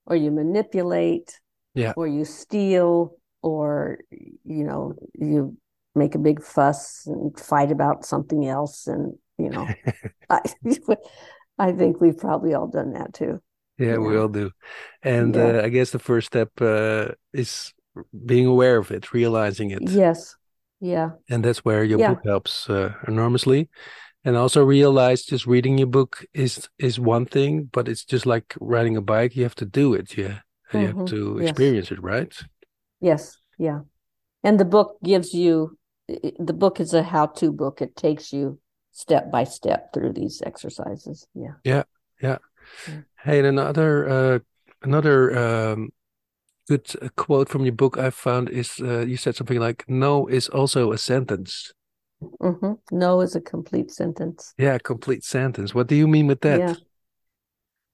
or 0.06 0.18
you 0.18 0.30
manipulate, 0.30 1.40
yeah, 1.74 1.94
or 1.96 2.06
you 2.06 2.26
steal, 2.26 3.14
or 3.48 4.00
you 4.12 4.64
know 4.64 4.94
you 5.14 5.58
make 5.96 6.16
a 6.16 6.20
big 6.20 6.44
fuss 6.44 7.04
and 7.08 7.40
fight 7.40 7.72
about 7.72 8.06
something 8.06 8.48
else 8.48 8.88
and 8.88 9.14
you 9.38 9.50
know 9.50 9.68
I, 10.30 10.42
I 11.58 11.72
think 11.72 12.02
we've 12.02 12.18
probably 12.18 12.54
all 12.54 12.68
done 12.68 12.94
that 12.94 13.14
too 13.14 13.42
yeah, 13.78 13.92
yeah. 13.94 13.98
we 13.98 14.18
all 14.18 14.28
do 14.28 14.52
and 15.02 15.36
yeah. 15.36 15.60
uh, 15.60 15.62
i 15.64 15.70
guess 15.70 15.92
the 15.92 16.00
first 16.00 16.28
step 16.28 16.52
uh, 16.62 17.10
is 17.34 17.74
being 18.26 18.46
aware 18.46 18.78
of 18.78 18.92
it 18.92 19.14
realizing 19.14 19.72
it 19.72 19.82
yes 19.90 20.36
yeah 20.80 21.12
and 21.30 21.44
that's 21.44 21.66
where 21.66 21.84
your 21.84 22.00
yeah. 22.00 22.14
book 22.14 22.24
helps 22.26 22.70
uh, 22.70 22.94
enormously 23.08 23.70
and 24.24 24.36
also 24.36 24.64
realize 24.64 25.24
just 25.24 25.48
reading 25.48 25.78
your 25.78 25.88
book 25.88 26.26
is 26.34 26.70
is 26.78 27.00
one 27.00 27.26
thing 27.26 27.70
but 27.72 27.88
it's 27.88 28.04
just 28.04 28.26
like 28.26 28.54
riding 28.60 28.98
a 28.98 29.02
bike 29.02 29.36
you 29.36 29.44
have 29.44 29.56
to 29.56 29.66
do 29.66 29.94
it 29.94 30.18
yeah 30.18 30.40
mm-hmm. 30.70 30.80
you 30.80 30.88
have 30.88 30.96
mm-hmm. 30.96 31.06
to 31.06 31.40
experience 31.40 31.90
yes. 31.90 31.98
it 31.98 32.04
right 32.04 32.44
yes 33.00 33.38
yeah 33.58 33.80
and 34.44 34.60
the 34.60 34.66
book 34.66 34.98
gives 35.04 35.34
you 35.34 35.78
the 36.08 36.54
book 36.54 36.80
is 36.80 36.94
a 36.94 37.04
how-to 37.04 37.52
book. 37.52 37.82
It 37.82 37.96
takes 37.96 38.32
you 38.32 38.60
step 38.92 39.32
by 39.32 39.44
step 39.44 39.94
through 39.94 40.14
these 40.14 40.42
exercises. 40.46 41.28
Yeah. 41.34 41.56
Yeah. 41.64 41.84
Yeah. 42.22 42.38
yeah. 42.88 43.02
Hey, 43.24 43.40
and 43.40 43.48
another 43.48 44.10
uh, 44.10 44.40
another 44.84 45.38
um, 45.38 45.90
good 46.68 46.88
quote 47.16 47.50
from 47.50 47.64
your 47.64 47.74
book 47.74 47.98
I 47.98 48.10
found 48.10 48.50
is 48.50 48.80
uh, 48.82 49.00
you 49.00 49.18
said 49.18 49.36
something 49.36 49.60
like 49.60 49.84
"No 49.88 50.28
is 50.28 50.48
also 50.50 50.92
a 50.92 50.98
sentence." 50.98 51.74
Mm-hmm. 52.22 52.74
No 52.92 53.22
is 53.22 53.36
a 53.36 53.42
complete 53.42 53.92
sentence. 53.92 54.54
Yeah, 54.58 54.78
complete 54.80 55.24
sentence. 55.24 55.76
What 55.76 55.88
do 55.88 55.96
you 55.96 56.08
mean 56.08 56.28
with 56.28 56.42
that? 56.42 56.60
Yeah. 56.60 56.76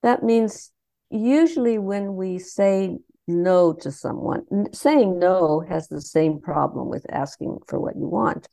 That 0.03 0.23
means 0.23 0.71
usually 1.09 1.77
when 1.77 2.15
we 2.15 2.39
say 2.39 2.99
no 3.27 3.73
to 3.73 3.91
someone. 3.91 4.45
Saying 4.73 5.19
no 5.19 5.61
has 5.61 5.87
the 5.87 6.01
same 6.01 6.39
problem 6.39 6.89
with 6.89 7.05
asking 7.09 7.59
for 7.67 7.79
what 7.79 7.95
you 7.95 8.07
want. 8.07 8.47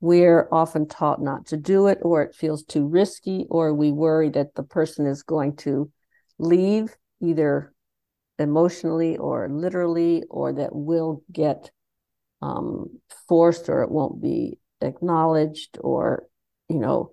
We're 0.00 0.48
often 0.52 0.86
taught 0.86 1.22
not 1.22 1.46
to 1.46 1.56
do 1.56 1.86
it, 1.86 1.98
or 2.02 2.22
it 2.22 2.34
feels 2.34 2.64
too 2.64 2.86
risky, 2.86 3.46
or 3.48 3.72
we 3.72 3.90
worry 3.90 4.28
that 4.30 4.54
the 4.54 4.62
person 4.62 5.06
is 5.06 5.22
going 5.22 5.56
to 5.56 5.90
leave 6.38 6.94
either 7.20 7.72
emotionally 8.38 9.16
or 9.16 9.48
literally, 9.48 10.24
or 10.28 10.52
that 10.52 10.70
we'll 10.74 11.22
get 11.32 11.70
um, 12.42 13.00
forced 13.28 13.68
or 13.68 13.82
it 13.82 13.90
won't 13.90 14.20
be 14.20 14.58
acknowledged, 14.82 15.78
or, 15.80 16.26
you 16.68 16.78
know, 16.78 17.12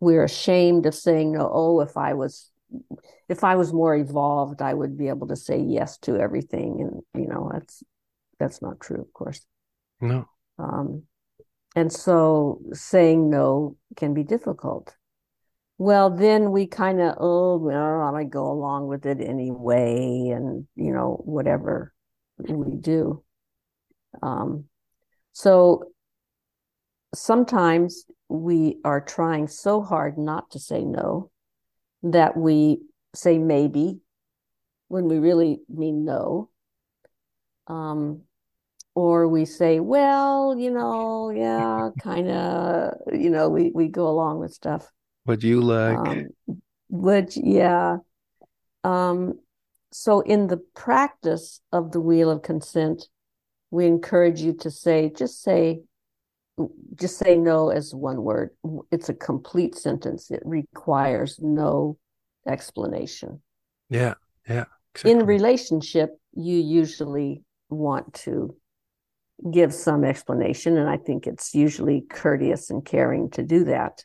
we're 0.00 0.24
ashamed 0.24 0.86
of 0.86 0.94
saying 0.94 1.32
no. 1.32 1.48
Oh, 1.52 1.80
if 1.80 1.96
I 1.96 2.14
was 2.14 2.50
if 3.28 3.44
I 3.44 3.56
was 3.56 3.72
more 3.72 3.96
evolved, 3.96 4.62
I 4.62 4.74
would 4.74 4.96
be 4.96 5.08
able 5.08 5.28
to 5.28 5.36
say 5.36 5.58
yes 5.58 5.98
to 5.98 6.16
everything. 6.16 6.80
And, 6.80 7.22
you 7.22 7.28
know, 7.28 7.50
that's, 7.52 7.82
that's 8.38 8.60
not 8.62 8.80
true, 8.80 9.00
of 9.00 9.12
course. 9.12 9.44
No. 10.00 10.26
Um, 10.58 11.04
and 11.76 11.92
so 11.92 12.60
saying 12.72 13.30
no 13.30 13.76
can 13.96 14.14
be 14.14 14.22
difficult. 14.22 14.94
well, 15.78 16.10
then 16.10 16.52
we 16.52 16.66
kind 16.66 17.00
of, 17.00 17.16
oh, 17.18 17.56
well, 17.56 18.00
I 18.02 18.10
might 18.12 18.30
go 18.30 18.50
along 18.50 18.86
with 18.86 19.06
it 19.06 19.20
anyway, 19.20 20.30
and 20.34 20.66
you 20.76 20.92
know, 20.92 21.20
whatever 21.24 21.92
we 22.38 22.76
do. 22.76 23.24
Um, 24.22 24.64
so 25.32 25.90
sometimes 27.14 28.04
we 28.28 28.78
are 28.84 29.00
trying 29.00 29.48
so 29.48 29.82
hard 29.82 30.16
not 30.16 30.50
to 30.52 30.58
say 30.58 30.84
no 30.84 31.30
that 32.04 32.36
we 32.36 32.80
say 33.14 33.38
maybe 33.38 33.98
when 34.88 35.08
we 35.08 35.18
really 35.18 35.60
mean 35.68 36.04
no. 36.04 36.50
Um, 37.66 38.22
or 38.94 39.26
we 39.26 39.44
say, 39.44 39.80
well, 39.80 40.56
you 40.56 40.70
know, 40.70 41.30
yeah, 41.30 41.90
kind 41.98 42.30
of, 42.30 42.94
you 43.12 43.30
know, 43.30 43.48
we, 43.48 43.72
we 43.74 43.88
go 43.88 44.06
along 44.06 44.38
with 44.38 44.52
stuff. 44.52 44.88
What 45.24 45.42
you 45.42 45.60
like. 45.60 45.96
Um, 45.96 46.28
which, 46.88 47.36
yeah. 47.36 47.96
Um, 48.84 49.40
so 49.90 50.20
in 50.20 50.46
the 50.46 50.58
practice 50.74 51.60
of 51.72 51.90
the 51.90 52.00
wheel 52.00 52.30
of 52.30 52.42
consent, 52.42 53.08
we 53.70 53.86
encourage 53.86 54.40
you 54.40 54.52
to 54.58 54.70
say, 54.70 55.10
just 55.10 55.42
say, 55.42 55.80
just 56.94 57.18
say 57.18 57.36
no 57.36 57.70
as 57.70 57.94
one 57.94 58.22
word. 58.22 58.50
It's 58.90 59.08
a 59.08 59.14
complete 59.14 59.74
sentence. 59.74 60.30
It 60.30 60.42
requires 60.44 61.38
no 61.40 61.98
explanation. 62.46 63.42
Yeah, 63.88 64.14
yeah. 64.48 64.64
Exactly. 64.94 65.10
In 65.10 65.26
relationship, 65.26 66.10
you 66.34 66.56
usually 66.56 67.42
want 67.68 68.14
to 68.14 68.54
give 69.50 69.74
some 69.74 70.04
explanation, 70.04 70.76
and 70.76 70.88
I 70.88 70.96
think 70.96 71.26
it's 71.26 71.54
usually 71.54 72.02
courteous 72.02 72.70
and 72.70 72.84
caring 72.84 73.30
to 73.30 73.42
do 73.42 73.64
that. 73.64 74.04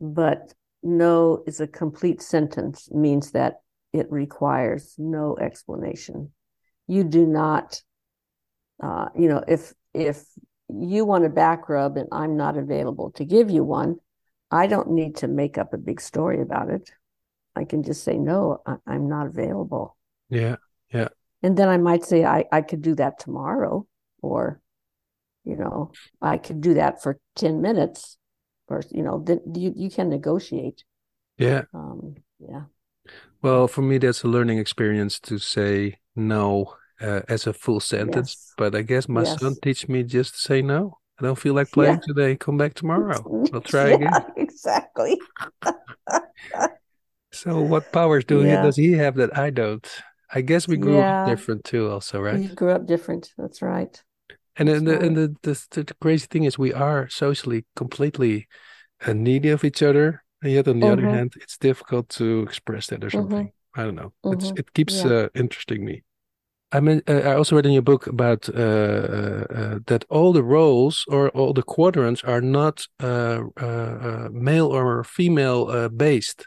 But 0.00 0.54
no 0.82 1.42
is 1.46 1.60
a 1.60 1.66
complete 1.66 2.22
sentence, 2.22 2.88
means 2.92 3.32
that 3.32 3.60
it 3.92 4.06
requires 4.10 4.94
no 4.96 5.36
explanation. 5.40 6.30
You 6.86 7.02
do 7.02 7.26
not, 7.26 7.82
uh, 8.80 9.06
you 9.18 9.28
know, 9.28 9.42
if 9.48 9.74
if 9.92 10.24
you 10.68 11.04
want 11.04 11.24
a 11.24 11.30
back 11.30 11.68
rub 11.68 11.96
and 11.96 12.08
I'm 12.12 12.36
not 12.36 12.56
available 12.56 13.10
to 13.12 13.24
give 13.24 13.50
you 13.50 13.64
one, 13.64 13.96
I 14.50 14.66
don't 14.66 14.90
need 14.90 15.16
to 15.16 15.28
make 15.28 15.58
up 15.58 15.72
a 15.72 15.78
big 15.78 16.00
story 16.00 16.40
about 16.40 16.70
it. 16.70 16.90
I 17.54 17.64
can 17.64 17.82
just 17.82 18.04
say, 18.04 18.16
no, 18.18 18.62
I, 18.66 18.94
am 18.94 19.08
not 19.08 19.26
available. 19.26 19.96
Yeah. 20.30 20.56
Yeah. 20.92 21.08
And 21.42 21.56
then 21.56 21.68
I 21.68 21.78
might 21.78 22.04
say, 22.04 22.24
I, 22.24 22.44
I 22.52 22.62
could 22.62 22.82
do 22.82 22.94
that 22.96 23.18
tomorrow, 23.18 23.86
or, 24.22 24.60
you 25.44 25.56
know, 25.56 25.92
I 26.20 26.38
could 26.38 26.60
do 26.60 26.74
that 26.74 27.02
for 27.02 27.18
10 27.36 27.60
minutes, 27.60 28.16
or, 28.68 28.82
you 28.90 29.02
know, 29.02 29.22
then 29.24 29.40
you, 29.54 29.72
you 29.76 29.90
can 29.90 30.08
negotiate. 30.08 30.84
Yeah. 31.36 31.62
Um, 31.72 32.16
yeah. 32.38 32.62
Well, 33.42 33.68
for 33.68 33.82
me, 33.82 33.98
that's 33.98 34.24
a 34.24 34.28
learning 34.28 34.58
experience 34.58 35.20
to 35.20 35.38
say 35.38 35.98
no 36.16 36.74
uh, 37.00 37.20
as 37.28 37.46
a 37.46 37.52
full 37.52 37.80
sentence. 37.80 38.30
Yes. 38.30 38.54
But 38.56 38.74
I 38.74 38.82
guess 38.82 39.08
my 39.08 39.22
yes. 39.22 39.40
son 39.40 39.56
teach 39.62 39.88
me 39.88 40.02
just 40.02 40.34
to 40.34 40.40
say 40.40 40.62
no. 40.62 40.98
I 41.20 41.24
don't 41.24 41.38
feel 41.38 41.54
like 41.54 41.70
playing 41.72 42.00
yeah. 42.06 42.14
today. 42.14 42.36
Come 42.36 42.56
back 42.56 42.74
tomorrow. 42.74 43.48
I'll 43.52 43.60
try 43.74 43.88
yeah, 43.88 43.94
again. 43.94 44.12
Exactly. 44.36 45.20
so, 47.32 47.60
what 47.60 47.92
powers 47.92 48.24
do 48.24 48.42
yeah. 48.42 48.56
he 48.56 48.66
does 48.66 48.76
he 48.76 48.92
have 48.92 49.16
that 49.16 49.36
I 49.36 49.50
don't? 49.50 49.86
I 50.32 50.42
guess 50.42 50.68
we 50.68 50.76
grew 50.76 51.00
up 51.00 51.28
different 51.28 51.64
too, 51.64 51.90
also, 51.90 52.20
right? 52.20 52.38
You 52.38 52.48
grew 52.50 52.70
up 52.70 52.86
different. 52.86 53.32
That's 53.38 53.62
right. 53.62 54.00
And 54.56 54.68
then 54.68 54.84
the, 54.84 55.00
and 55.00 55.16
the, 55.16 55.36
the, 55.42 55.82
the 55.82 55.94
crazy 56.00 56.26
thing 56.26 56.44
is, 56.44 56.58
we 56.58 56.72
are 56.72 57.08
socially 57.08 57.64
completely 57.76 58.48
uh, 59.06 59.12
needy 59.12 59.50
of 59.50 59.64
each 59.64 59.82
other, 59.82 60.24
and 60.42 60.52
yet 60.52 60.66
on 60.66 60.80
the 60.80 60.86
mm-hmm. 60.86 60.92
other 60.92 61.08
hand, 61.08 61.34
it's 61.40 61.56
difficult 61.56 62.08
to 62.10 62.42
express 62.42 62.88
that 62.88 63.04
or 63.04 63.06
mm-hmm. 63.06 63.18
something. 63.18 63.46
Mm-hmm. 63.46 63.80
I 63.80 63.84
don't 63.84 63.94
know. 63.94 64.12
Mm-hmm. 64.24 64.58
it 64.58 64.74
keeps 64.74 65.04
uh, 65.04 65.28
interesting 65.34 65.84
me. 65.84 66.02
I 66.70 66.80
mean, 66.80 67.02
uh, 67.08 67.12
I 67.12 67.34
also 67.34 67.56
read 67.56 67.66
in 67.66 67.72
your 67.72 67.82
book 67.82 68.06
about 68.06 68.48
uh, 68.48 68.52
uh, 68.52 69.44
uh, 69.50 69.78
that 69.86 70.04
all 70.10 70.32
the 70.32 70.42
roles 70.42 71.04
or 71.08 71.30
all 71.30 71.54
the 71.54 71.62
quadrants 71.62 72.22
are 72.24 72.42
not 72.42 72.86
uh, 73.02 73.42
uh, 73.56 74.28
male 74.30 74.66
or 74.66 75.02
female 75.04 75.88
based. 75.88 76.46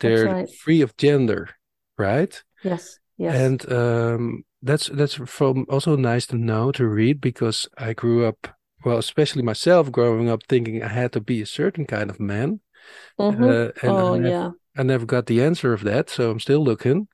They're 0.00 0.26
right. 0.26 0.54
free 0.54 0.82
of 0.82 0.96
gender, 0.96 1.48
right? 1.96 2.40
Yes. 2.62 2.98
Yes. 3.16 3.34
And 3.34 3.72
um, 3.72 4.44
that's 4.62 4.88
that's 4.88 5.14
from 5.14 5.66
also 5.68 5.96
nice 5.96 6.26
to 6.26 6.36
know 6.36 6.70
to 6.72 6.86
read 6.86 7.20
because 7.20 7.68
I 7.76 7.94
grew 7.94 8.26
up 8.26 8.48
well, 8.84 8.98
especially 8.98 9.42
myself 9.42 9.90
growing 9.90 10.28
up 10.28 10.42
thinking 10.48 10.84
I 10.84 10.88
had 10.88 11.12
to 11.12 11.20
be 11.20 11.40
a 11.42 11.46
certain 11.46 11.84
kind 11.86 12.10
of 12.10 12.20
man. 12.20 12.60
Mm-hmm. 13.18 13.42
and 13.42 13.72
oh 13.82 14.14
I 14.14 14.18
never, 14.18 14.28
yeah. 14.28 14.50
I 14.76 14.82
never 14.82 15.04
got 15.04 15.26
the 15.26 15.42
answer 15.42 15.72
of 15.72 15.82
that, 15.84 16.10
so 16.10 16.30
I'm 16.30 16.38
still 16.38 16.62
looking 16.62 17.08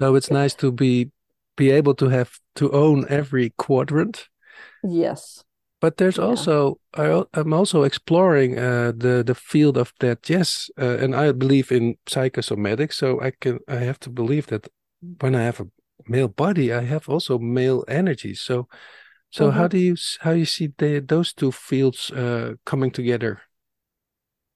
so 0.00 0.14
it's 0.14 0.30
nice 0.30 0.54
to 0.54 0.72
be 0.72 1.10
be 1.56 1.70
able 1.70 1.94
to 1.94 2.08
have 2.08 2.38
to 2.54 2.70
own 2.72 3.06
every 3.08 3.50
quadrant. 3.56 4.28
Yes. 4.82 5.42
But 5.80 5.96
there's 5.98 6.16
yeah. 6.16 6.24
also 6.24 6.78
I, 6.94 7.24
am 7.34 7.52
also 7.52 7.82
exploring 7.82 8.58
uh, 8.58 8.92
the 8.96 9.22
the 9.24 9.34
field 9.34 9.76
of 9.76 9.92
that 10.00 10.28
yes, 10.30 10.70
uh, 10.80 10.98
and 10.98 11.14
I 11.14 11.32
believe 11.32 11.70
in 11.70 11.96
psychosomatics, 12.06 12.94
so 12.94 13.20
I 13.20 13.30
can 13.30 13.58
I 13.68 13.76
have 13.76 13.98
to 14.00 14.10
believe 14.10 14.46
that 14.46 14.68
when 15.20 15.34
I 15.34 15.42
have 15.42 15.60
a 15.60 15.66
male 16.08 16.28
body, 16.28 16.72
I 16.72 16.82
have 16.82 17.08
also 17.08 17.38
male 17.38 17.84
energy. 17.88 18.34
So, 18.34 18.68
so 19.30 19.48
mm-hmm. 19.48 19.58
how 19.58 19.68
do 19.68 19.78
you 19.78 19.96
how 20.20 20.32
you 20.32 20.44
see 20.44 20.72
the, 20.78 21.00
those 21.00 21.32
two 21.32 21.52
fields 21.52 22.10
uh, 22.10 22.54
coming 22.64 22.90
together? 22.90 23.42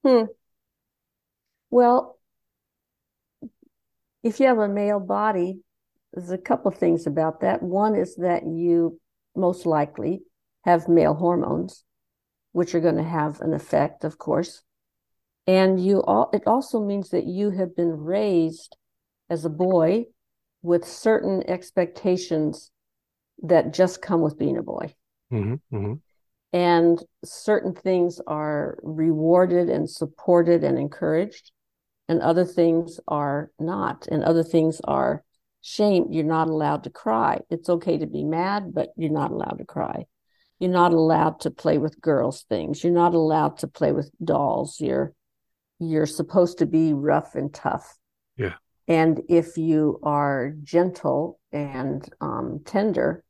Hmm. 0.04 0.24
Well, 1.70 2.18
if 4.22 4.40
you 4.40 4.46
have 4.46 4.58
a 4.58 4.68
male 4.68 5.00
body, 5.00 5.60
there's 6.12 6.30
a 6.30 6.38
couple 6.38 6.70
of 6.70 6.78
things 6.78 7.06
about 7.06 7.40
that. 7.40 7.62
One 7.62 7.94
is 7.94 8.16
that 8.16 8.44
you 8.44 9.00
most 9.36 9.66
likely 9.66 10.22
have 10.64 10.88
male 10.88 11.14
hormones, 11.14 11.84
which 12.52 12.74
are 12.74 12.80
going 12.80 12.96
to 12.96 13.02
have 13.02 13.40
an 13.40 13.54
effect, 13.54 14.04
of 14.04 14.18
course. 14.18 14.62
And 15.46 15.84
you 15.84 16.02
all 16.02 16.30
it 16.32 16.42
also 16.46 16.80
means 16.80 17.10
that 17.10 17.26
you 17.26 17.50
have 17.50 17.74
been 17.74 17.96
raised 17.96 18.76
as 19.28 19.44
a 19.44 19.50
boy 19.50 20.06
with 20.62 20.86
certain 20.86 21.42
expectations 21.48 22.70
that 23.42 23.72
just 23.72 24.02
come 24.02 24.20
with 24.20 24.38
being 24.38 24.58
a 24.58 24.62
boy. 24.62 24.94
Mm-hmm, 25.32 25.54
mm-hmm. 25.74 25.94
And 26.52 27.02
certain 27.24 27.74
things 27.74 28.20
are 28.26 28.78
rewarded 28.82 29.70
and 29.70 29.88
supported 29.88 30.62
and 30.64 30.78
encouraged 30.78 31.52
and 32.10 32.20
other 32.20 32.44
things 32.44 32.98
are 33.06 33.52
not 33.60 34.08
and 34.10 34.24
other 34.24 34.42
things 34.42 34.80
are 34.82 35.22
shame. 35.62 36.06
You're 36.10 36.24
not 36.24 36.48
allowed 36.48 36.82
to 36.84 36.90
cry. 36.90 37.38
It's 37.50 37.68
okay 37.68 37.98
to 37.98 38.06
be 38.06 38.24
mad 38.24 38.74
but 38.74 38.88
you're 38.96 39.12
not 39.12 39.30
allowed 39.30 39.58
to 39.58 39.64
cry. 39.64 40.06
You're 40.58 40.72
not 40.72 40.92
allowed 40.92 41.38
to 41.40 41.52
play 41.52 41.78
with 41.78 42.00
girls 42.00 42.44
things. 42.48 42.82
You're 42.82 42.92
not 42.92 43.14
allowed 43.14 43.58
to 43.58 43.68
play 43.68 43.92
with 43.92 44.10
dolls. 44.22 44.80
You're 44.80 45.14
you're 45.78 46.06
supposed 46.06 46.58
to 46.58 46.66
be 46.66 46.92
rough 46.92 47.36
and 47.36 47.54
tough. 47.54 47.96
Yeah. 48.36 48.56
And 48.88 49.22
if 49.28 49.56
you 49.56 50.00
are 50.02 50.52
gentle 50.64 51.38
and 51.52 52.06
um, 52.20 52.60
tender 52.64 53.22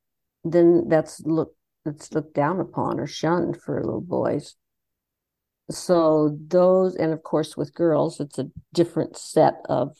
then 0.42 0.88
that's 0.88 1.20
look 1.26 1.54
that's 1.84 2.12
looked 2.14 2.34
down 2.34 2.60
upon 2.60 2.98
or 2.98 3.06
shunned 3.06 3.60
for 3.60 3.84
little 3.84 4.00
boys 4.00 4.56
so 5.70 6.36
those 6.48 6.94
and 6.96 7.12
of 7.12 7.22
course 7.22 7.56
with 7.56 7.74
girls 7.74 8.20
it's 8.20 8.38
a 8.38 8.50
different 8.72 9.16
set 9.16 9.54
of 9.68 9.96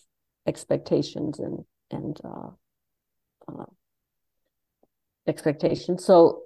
expectations 0.47 1.39
and 1.39 1.65
and 1.91 2.21
uh, 2.25 2.51
uh, 3.49 3.65
expectations 5.27 6.05
so 6.05 6.43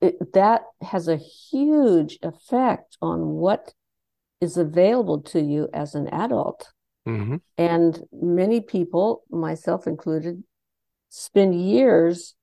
it, 0.00 0.32
that 0.34 0.62
has 0.82 1.08
a 1.08 1.16
huge 1.16 2.18
effect 2.22 2.96
on 3.00 3.20
what 3.28 3.72
is 4.40 4.56
available 4.56 5.20
to 5.20 5.40
you 5.40 5.68
as 5.72 5.94
an 5.94 6.08
adult 6.08 6.72
mm-hmm. 7.08 7.36
and 7.56 8.02
many 8.12 8.60
people 8.60 9.22
myself 9.30 9.86
included 9.86 10.42
spend 11.08 11.54
years 11.60 12.34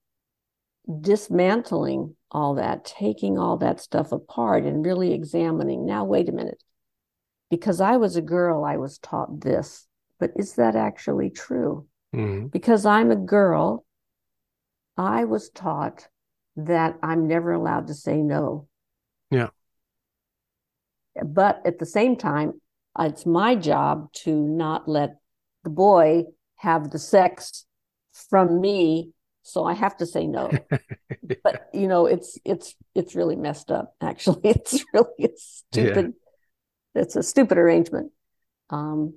dismantling 1.02 2.16
all 2.32 2.56
that, 2.56 2.86
taking 2.86 3.38
all 3.38 3.58
that 3.58 3.80
stuff 3.80 4.12
apart 4.12 4.64
and 4.64 4.86
really 4.86 5.14
examining. 5.14 5.86
Now, 5.86 6.04
wait 6.04 6.30
a 6.30 6.34
minute. 6.34 6.62
Because 7.50 7.80
I 7.80 7.98
was 7.98 8.16
a 8.16 8.22
girl, 8.22 8.66
I 8.66 8.78
was 8.78 8.98
taught 8.98 9.42
this, 9.42 9.88
but 10.20 10.32
is 10.36 10.54
that 10.54 10.76
actually 10.76 11.30
true? 11.30 11.88
Mm-hmm. 12.16 12.48
Because 12.48 12.86
I'm 12.86 13.12
a 13.12 13.16
girl, 13.16 13.86
I 14.98 15.26
was 15.26 15.50
taught 15.50 16.08
that 16.56 16.98
I'm 17.02 17.28
never 17.28 17.52
allowed 17.52 17.88
to 17.88 17.94
say 17.94 18.18
no. 18.18 18.68
Yeah. 19.32 19.50
But 21.24 21.62
at 21.66 21.80
the 21.80 21.86
same 21.86 22.16
time, 22.16 22.54
it's 22.98 23.26
my 23.26 23.56
job 23.56 24.12
to 24.14 24.36
not 24.36 24.88
let 24.88 25.18
the 25.64 25.70
boy 25.70 26.26
have 26.58 26.92
the 26.92 27.00
sex 27.00 27.66
from 28.30 28.62
me 28.62 29.12
so 29.44 29.66
I 29.66 29.74
have 29.74 29.98
to 29.98 30.06
say 30.06 30.26
no. 30.26 30.52
yeah. 30.72 30.78
But 31.44 31.70
you 31.74 31.88
know, 31.88 32.06
it's 32.06 32.38
it's 32.44 32.76
it's 32.96 33.16
really 33.16 33.36
messed 33.36 33.72
up. 33.72 33.96
Actually, 34.02 34.42
it's 34.44 34.84
really 34.94 35.26
a 35.26 35.30
stupid. 35.36 36.14
it's 36.96 37.16
a 37.16 37.24
stupid 37.24 37.58
arrangement. 37.58 38.12
Um, 38.70 39.16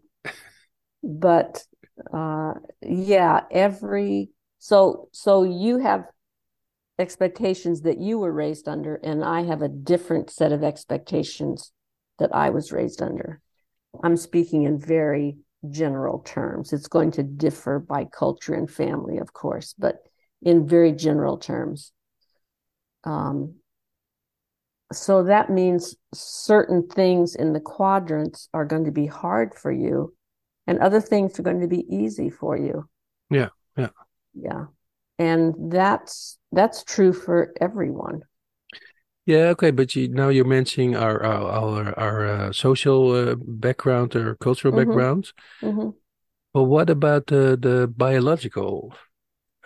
but 1.03 1.65
uh, 2.13 2.55
yeah, 2.83 3.43
every 3.51 4.31
so 4.59 5.09
so 5.13 5.45
you 5.45 5.79
have 5.79 6.07
expectations 6.99 7.83
that 7.83 7.99
you 7.99 8.19
were 8.19 8.33
raised 8.33 8.69
under, 8.69 8.97
and 8.97 9.25
I 9.25 9.43
have 9.45 9.63
a 9.63 9.69
different 9.69 10.31
set 10.31 10.53
of 10.53 10.65
expectations 10.65 11.73
that 12.19 12.35
I 12.35 12.51
was 12.51 12.73
raised 12.73 13.03
under. 13.03 13.41
I'm 14.03 14.17
speaking 14.17 14.65
in 14.65 14.79
very 14.79 15.39
general 15.71 16.21
terms. 16.21 16.73
It's 16.73 16.89
going 16.89 17.13
to 17.13 17.23
differ 17.23 17.79
by 17.79 18.05
culture 18.05 18.55
and 18.55 18.71
family, 18.71 19.19
of 19.19 19.33
course, 19.33 19.75
but 19.79 19.97
in 20.43 20.69
very 20.69 20.93
general 20.93 21.39
terms. 21.39 21.93
Um, 23.05 23.57
so 24.93 25.25
that 25.25 25.51
means 25.51 25.97
certain 26.15 26.87
things 26.87 27.35
in 27.35 27.53
the 27.53 27.61
quadrants 27.61 28.49
are 28.55 28.65
going 28.65 28.85
to 28.85 28.93
be 28.93 29.07
hard 29.07 29.55
for 29.55 29.73
you, 29.73 30.15
and 30.67 30.79
other 30.79 31.01
things 31.01 31.39
are 31.39 31.43
going 31.43 31.61
to 31.61 31.69
be 31.69 31.85
easy 31.89 32.31
for 32.31 32.57
you. 32.57 32.89
Yeah, 33.31 33.49
yeah, 33.77 33.89
yeah, 34.35 34.67
and 35.19 35.73
that's 35.73 36.39
that's 36.53 36.85
true 36.85 37.13
for 37.13 37.53
everyone. 37.61 38.23
Yeah, 39.25 39.49
okay, 39.55 39.73
but 39.73 39.97
you, 39.97 40.07
now 40.09 40.29
you're 40.29 40.45
mentioning 40.45 40.95
our 40.95 41.21
our 41.25 41.51
our, 41.51 41.99
our 41.99 42.27
uh, 42.27 42.53
social 42.53 43.11
uh, 43.11 43.35
background 43.37 44.15
or 44.15 44.37
cultural 44.37 44.73
mm-hmm. 44.73 44.89
background. 44.89 45.33
Mm-hmm. 45.63 45.91
But 46.55 46.63
what 46.63 46.91
about 46.91 47.27
the 47.27 47.59
the 47.61 47.89
biological? 47.89 48.95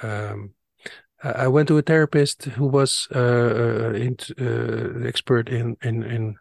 Um, 0.02 0.54
I 1.22 1.48
went 1.48 1.68
to 1.68 1.78
a 1.78 1.82
therapist 1.82 2.44
who 2.44 2.66
was 2.66 3.06
uh, 3.14 3.18
uh, 3.18 3.92
uh, 4.40 5.06
expert 5.06 5.48
in 5.48 5.76
in 5.82 6.02
in 6.02 6.36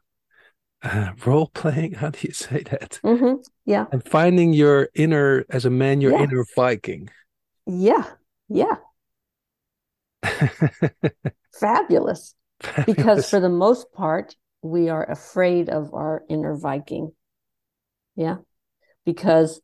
uh, 0.83 1.11
role 1.25 1.47
playing. 1.47 1.93
How 2.01 2.09
do 2.09 2.19
you 2.27 2.33
say 2.33 2.63
that? 2.63 2.99
Mm-hmm. 3.03 3.41
Yeah, 3.65 3.85
and 3.91 4.03
finding 4.03 4.53
your 4.53 4.89
inner 4.95 5.45
as 5.49 5.65
a 5.65 5.69
man, 5.69 6.01
your 6.01 6.13
yeah. 6.13 6.23
inner 6.23 6.45
Viking. 6.55 7.09
Yeah, 7.65 8.05
yeah. 8.47 8.75
Fabulous 11.59 12.35
because 12.85 13.29
for 13.29 13.39
the 13.39 13.49
most 13.49 13.91
part, 13.93 14.35
we 14.61 14.89
are 14.89 15.09
afraid 15.09 15.69
of 15.69 15.93
our 15.93 16.23
inner 16.29 16.55
Viking. 16.55 17.11
Yeah. 18.15 18.37
Because 19.05 19.61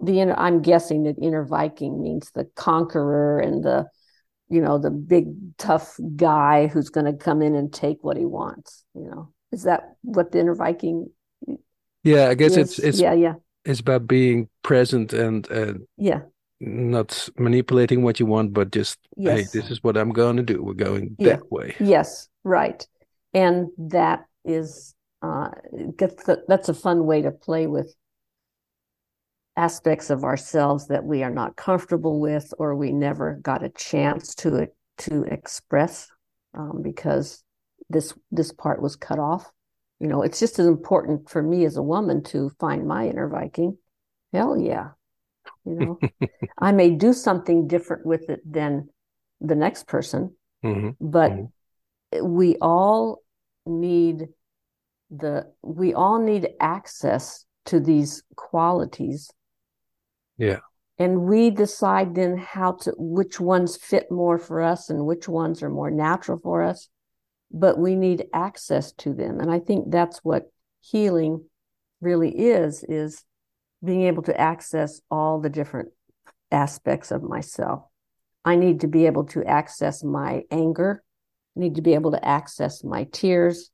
the 0.00 0.20
inner, 0.20 0.34
I'm 0.34 0.62
guessing 0.62 1.04
that 1.04 1.16
inner 1.20 1.44
Viking 1.44 2.02
means 2.02 2.30
the 2.34 2.44
conqueror 2.56 3.40
and 3.40 3.62
the, 3.62 3.86
you 4.48 4.60
know, 4.60 4.78
the 4.78 4.90
big 4.90 5.26
tough 5.58 5.98
guy 6.16 6.66
who's 6.66 6.88
going 6.88 7.06
to 7.06 7.12
come 7.12 7.42
in 7.42 7.54
and 7.54 7.72
take 7.72 7.98
what 8.02 8.16
he 8.16 8.24
wants. 8.24 8.84
You 8.94 9.10
know, 9.10 9.32
is 9.52 9.64
that 9.64 9.96
what 10.02 10.32
the 10.32 10.40
inner 10.40 10.54
Viking? 10.54 11.10
Yeah, 12.02 12.28
I 12.28 12.34
guess 12.34 12.52
is? 12.52 12.56
it's 12.56 12.78
it's 12.78 13.00
yeah 13.00 13.14
yeah. 13.14 13.34
It's 13.64 13.80
about 13.80 14.06
being 14.06 14.48
present 14.62 15.12
and 15.12 15.48
and 15.50 15.86
yeah 15.96 16.20
not 16.60 17.28
manipulating 17.38 18.02
what 18.02 18.18
you 18.18 18.26
want, 18.26 18.52
but 18.52 18.72
just 18.72 18.98
yes. 19.16 19.52
hey, 19.52 19.60
this 19.60 19.70
is 19.70 19.82
what 19.84 19.96
I'm 19.96 20.10
going 20.10 20.36
to 20.36 20.42
do. 20.42 20.62
We're 20.62 20.74
going 20.74 21.16
yeah. 21.18 21.36
that 21.36 21.52
way. 21.52 21.76
Yes, 21.78 22.28
right, 22.44 22.86
and 23.34 23.68
that 23.78 24.24
is 24.44 24.94
uh, 25.22 25.50
that's 26.48 26.68
a 26.68 26.74
fun 26.74 27.06
way 27.06 27.22
to 27.22 27.30
play 27.30 27.66
with 27.66 27.94
aspects 29.58 30.10
of 30.10 30.24
ourselves 30.24 30.86
that 30.88 31.04
we 31.04 31.22
are 31.22 31.30
not 31.30 31.56
comfortable 31.56 32.20
with, 32.20 32.54
or 32.58 32.74
we 32.74 32.92
never 32.92 33.38
got 33.42 33.64
a 33.64 33.70
chance 33.70 34.34
to 34.36 34.68
to 34.98 35.22
express 35.24 36.08
um, 36.54 36.80
because 36.82 37.42
this 37.90 38.14
this 38.30 38.52
part 38.52 38.80
was 38.80 38.96
cut 38.96 39.18
off. 39.18 39.50
You 40.00 40.06
know, 40.06 40.22
it's 40.22 40.38
just 40.38 40.58
as 40.58 40.66
important 40.66 41.28
for 41.28 41.42
me 41.42 41.64
as 41.64 41.76
a 41.76 41.82
woman 41.82 42.22
to 42.24 42.50
find 42.60 42.86
my 42.86 43.08
inner 43.08 43.28
Viking. 43.28 43.76
Hell 44.32 44.58
yeah 44.58 44.90
you 45.64 45.74
know 45.74 45.98
i 46.58 46.72
may 46.72 46.90
do 46.90 47.12
something 47.12 47.66
different 47.66 48.04
with 48.04 48.28
it 48.28 48.40
than 48.50 48.88
the 49.40 49.54
next 49.54 49.86
person 49.86 50.34
mm-hmm. 50.64 50.90
but 51.00 51.32
mm-hmm. 51.32 52.26
we 52.26 52.56
all 52.56 53.22
need 53.66 54.28
the 55.10 55.46
we 55.62 55.94
all 55.94 56.20
need 56.20 56.48
access 56.60 57.44
to 57.64 57.80
these 57.80 58.22
qualities 58.36 59.30
yeah. 60.38 60.60
And 60.98 61.22
we 61.22 61.50
decide 61.50 62.14
then 62.14 62.36
how 62.36 62.72
to 62.82 62.92
which 62.96 63.38
ones 63.38 63.76
fit 63.76 64.10
more 64.10 64.38
for 64.38 64.60
us 64.60 64.90
and 64.90 65.06
which 65.06 65.28
ones 65.28 65.62
are 65.62 65.68
more 65.68 65.90
natural 65.90 66.38
for 66.38 66.62
us. 66.62 66.88
But 67.52 67.78
we 67.78 67.94
need 67.94 68.26
access 68.32 68.92
to 68.92 69.14
them. 69.14 69.40
And 69.40 69.50
i 69.50 69.58
think 69.58 69.90
that's 69.90 70.18
what 70.18 70.50
healing 70.80 71.44
really 72.00 72.30
is 72.30 72.84
is 72.88 73.24
being 73.84 74.02
able 74.02 74.22
to 74.24 74.40
access 74.40 75.00
all 75.10 75.40
the 75.40 75.50
different 75.50 75.90
aspects 76.50 77.10
of 77.10 77.22
myself. 77.22 77.84
I 78.44 78.56
need 78.56 78.80
to 78.80 78.88
be 78.88 79.06
able 79.06 79.24
to 79.26 79.44
access 79.44 80.02
my 80.02 80.42
anger, 80.50 81.02
I 81.56 81.60
need 81.60 81.74
to 81.76 81.82
be 81.82 81.94
able 81.94 82.12
to 82.12 82.24
access 82.24 82.82
my 82.82 83.04
tears, 83.04 83.70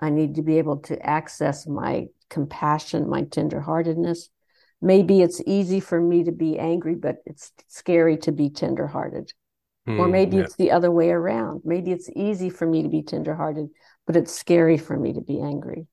I 0.00 0.10
need 0.10 0.36
to 0.36 0.42
be 0.42 0.58
able 0.58 0.78
to 0.78 1.00
access 1.04 1.66
my 1.66 2.06
compassion, 2.30 3.08
my 3.08 3.22
tenderheartedness. 3.22 4.28
Maybe 4.84 5.22
it's 5.22 5.40
easy 5.46 5.80
for 5.80 6.00
me 6.00 6.24
to 6.24 6.32
be 6.32 6.58
angry, 6.58 6.94
but 6.94 7.16
it's 7.26 7.52
scary 7.68 8.16
to 8.18 8.32
be 8.32 8.50
tenderhearted. 8.50 9.32
Mm, 9.88 9.98
or 9.98 10.08
maybe 10.08 10.36
yeah. 10.36 10.44
it's 10.44 10.56
the 10.56 10.70
other 10.70 10.90
way 10.90 11.10
around. 11.10 11.62
Maybe 11.64 11.90
it's 11.92 12.08
easy 12.14 12.50
for 12.50 12.66
me 12.66 12.82
to 12.82 12.88
be 12.88 13.02
tenderhearted, 13.02 13.68
but 14.06 14.16
it's 14.16 14.32
scary 14.32 14.78
for 14.78 14.96
me 14.96 15.12
to 15.14 15.20
be 15.20 15.40
angry 15.40 15.86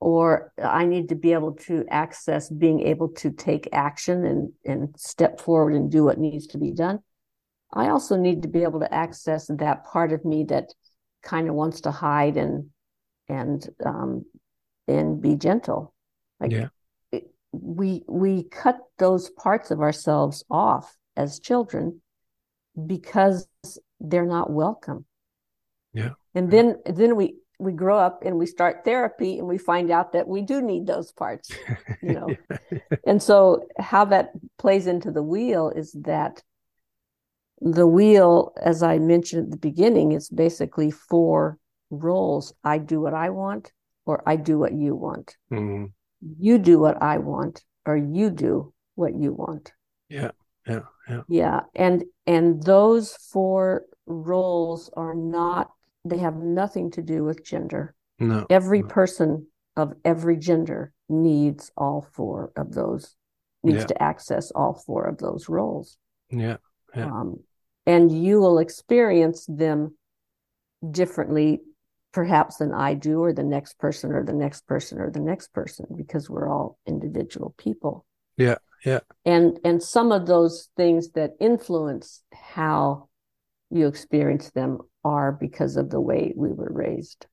or 0.00 0.50
I 0.62 0.86
need 0.86 1.10
to 1.10 1.14
be 1.14 1.34
able 1.34 1.52
to 1.66 1.84
access 1.90 2.48
being 2.48 2.80
able 2.80 3.10
to 3.16 3.30
take 3.30 3.68
action 3.72 4.24
and, 4.24 4.52
and 4.64 4.94
step 4.98 5.40
forward 5.40 5.74
and 5.74 5.90
do 5.90 6.04
what 6.04 6.18
needs 6.18 6.46
to 6.48 6.58
be 6.58 6.72
done. 6.72 7.00
I 7.72 7.90
also 7.90 8.16
need 8.16 8.42
to 8.42 8.48
be 8.48 8.62
able 8.62 8.80
to 8.80 8.92
access 8.92 9.46
that 9.46 9.84
part 9.84 10.12
of 10.12 10.24
me 10.24 10.44
that 10.44 10.72
kind 11.22 11.48
of 11.48 11.54
wants 11.54 11.82
to 11.82 11.90
hide 11.90 12.36
and 12.36 12.70
and 13.28 13.64
um, 13.84 14.24
and 14.88 15.20
be 15.20 15.36
gentle. 15.36 15.94
Like 16.40 16.50
yeah. 16.50 16.68
We 17.52 18.04
we 18.08 18.44
cut 18.44 18.78
those 18.98 19.30
parts 19.30 19.70
of 19.70 19.80
ourselves 19.80 20.44
off 20.50 20.96
as 21.16 21.40
children 21.40 22.00
because 22.86 23.48
they're 24.00 24.26
not 24.26 24.50
welcome. 24.50 25.04
Yeah. 25.92 26.10
And 26.34 26.50
then 26.50 26.76
then 26.86 27.16
we 27.16 27.36
we 27.60 27.72
grow 27.72 27.98
up 27.98 28.22
and 28.24 28.36
we 28.38 28.46
start 28.46 28.84
therapy 28.84 29.38
and 29.38 29.46
we 29.46 29.58
find 29.58 29.90
out 29.90 30.12
that 30.12 30.26
we 30.26 30.40
do 30.40 30.62
need 30.62 30.86
those 30.86 31.12
parts 31.12 31.50
you 32.02 32.14
know 32.14 32.28
and 33.06 33.22
so 33.22 33.68
how 33.78 34.04
that 34.04 34.32
plays 34.58 34.86
into 34.86 35.10
the 35.10 35.22
wheel 35.22 35.70
is 35.76 35.92
that 35.92 36.42
the 37.60 37.86
wheel 37.86 38.54
as 38.62 38.82
i 38.82 38.98
mentioned 38.98 39.44
at 39.44 39.50
the 39.50 39.58
beginning 39.58 40.12
is 40.12 40.30
basically 40.30 40.90
four 40.90 41.58
roles 41.90 42.54
i 42.64 42.78
do 42.78 42.98
what 42.98 43.12
i 43.12 43.28
want 43.28 43.72
or 44.06 44.22
i 44.26 44.36
do 44.36 44.58
what 44.58 44.72
you 44.72 44.94
want 44.94 45.36
mm-hmm. 45.52 45.84
You 46.38 46.58
do 46.58 46.78
what 46.78 47.00
i 47.02 47.18
want 47.18 47.64
or 47.86 47.96
you 47.96 48.30
do 48.30 48.72
what 48.94 49.14
you 49.14 49.32
want 49.32 49.72
yeah 50.08 50.30
yeah 50.66 50.80
yeah 51.08 51.20
yeah 51.28 51.60
and 51.74 52.04
and 52.26 52.62
those 52.62 53.14
four 53.14 53.84
roles 54.06 54.90
are 54.96 55.14
not 55.14 55.70
they 56.04 56.18
have 56.18 56.36
nothing 56.36 56.90
to 56.92 57.02
do 57.02 57.24
with 57.24 57.44
gender. 57.44 57.94
No. 58.18 58.46
Every 58.50 58.82
no. 58.82 58.88
person 58.88 59.46
of 59.76 59.92
every 60.04 60.36
gender 60.36 60.92
needs 61.08 61.70
all 61.76 62.06
four 62.12 62.52
of 62.56 62.72
those, 62.72 63.16
needs 63.62 63.80
yeah. 63.80 63.86
to 63.86 64.02
access 64.02 64.50
all 64.52 64.74
four 64.86 65.04
of 65.04 65.18
those 65.18 65.48
roles. 65.48 65.96
Yeah. 66.30 66.56
yeah. 66.94 67.06
Um, 67.06 67.40
and 67.86 68.10
you 68.10 68.40
will 68.40 68.58
experience 68.58 69.46
them 69.46 69.96
differently, 70.90 71.60
perhaps, 72.12 72.56
than 72.56 72.72
I 72.72 72.94
do, 72.94 73.22
or 73.22 73.32
the 73.32 73.42
next 73.42 73.78
person, 73.78 74.12
or 74.12 74.24
the 74.24 74.32
next 74.32 74.66
person, 74.66 75.00
or 75.00 75.10
the 75.10 75.20
next 75.20 75.52
person, 75.52 75.86
because 75.96 76.28
we're 76.28 76.48
all 76.48 76.78
individual 76.86 77.54
people. 77.58 78.04
Yeah. 78.36 78.56
Yeah. 78.84 79.00
And 79.24 79.58
and 79.64 79.82
some 79.82 80.10
of 80.10 80.26
those 80.26 80.70
things 80.76 81.10
that 81.10 81.32
influence 81.38 82.22
how 82.32 83.08
you 83.70 83.86
experience 83.86 84.50
them 84.50 84.78
are 85.04 85.32
because 85.32 85.76
of 85.76 85.90
the 85.90 86.00
way 86.00 86.32
we 86.36 86.50
were 86.50 86.72
raised. 86.72 87.26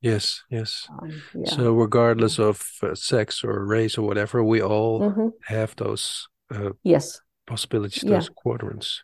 Yes, 0.00 0.42
yes. 0.50 0.88
Um, 0.90 1.22
yeah. 1.34 1.50
So 1.50 1.72
regardless 1.72 2.38
of 2.38 2.64
uh, 2.82 2.94
sex 2.94 3.44
or 3.44 3.64
race 3.64 3.96
or 3.98 4.02
whatever, 4.02 4.42
we 4.42 4.60
all 4.62 5.00
mm-hmm. 5.00 5.28
have 5.44 5.76
those 5.76 6.28
uh, 6.54 6.70
yes 6.82 7.20
possibilities, 7.46 8.02
those 8.02 8.28
yeah. 8.28 8.34
quadrants. 8.36 9.02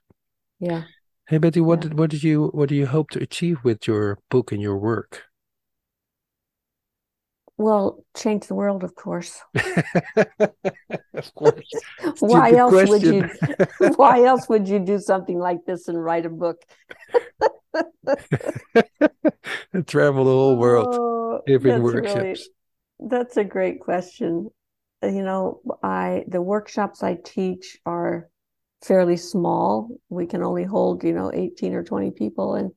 Yeah. 0.61 0.83
Hey 1.29 1.37
Betty, 1.37 1.61
what 1.61 1.85
yeah. 1.85 1.91
did 1.91 1.99
what 1.99 2.09
did 2.09 2.23
you 2.23 2.47
what 2.55 2.71
do 2.71 2.75
you 2.75 2.87
hope 2.87 3.11
to 3.11 3.23
achieve 3.23 3.63
with 3.63 3.87
your 3.87 4.19
book 4.31 4.51
and 4.51 4.63
your 4.63 4.79
work? 4.79 5.25
Well, 7.59 8.03
change 8.17 8.47
the 8.47 8.55
world, 8.55 8.83
of 8.83 8.95
course. 8.95 9.43
of 10.17 11.35
course. 11.35 11.71
why 12.21 12.53
else 12.53 12.73
question. 12.73 12.89
would 12.89 13.03
you? 13.03 13.29
Why 13.97 14.25
else 14.25 14.49
would 14.49 14.69
you 14.69 14.79
do 14.79 14.99
something 14.99 15.39
like 15.39 15.67
this 15.67 15.87
and 15.89 16.03
write 16.03 16.25
a 16.25 16.31
book? 16.31 16.63
Travel 19.87 20.25
the 20.25 20.31
whole 20.31 20.57
world, 20.57 20.97
oh, 20.99 21.43
giving 21.47 21.83
workshops. 21.83 22.17
Really, 22.17 22.41
that's 23.01 23.37
a 23.37 23.45
great 23.45 23.81
question. 23.81 24.49
You 25.03 25.23
know, 25.23 25.61
I 25.83 26.25
the 26.27 26.41
workshops 26.41 27.03
I 27.03 27.19
teach 27.23 27.77
are 27.85 28.31
fairly 28.83 29.17
small. 29.17 29.89
We 30.09 30.27
can 30.27 30.43
only 30.43 30.65
hold, 30.65 31.05
you 31.05 31.13
know, 31.13 31.31
18 31.33 31.75
or 31.75 31.83
20 31.83 32.11
people 32.13 32.55
and 32.55 32.71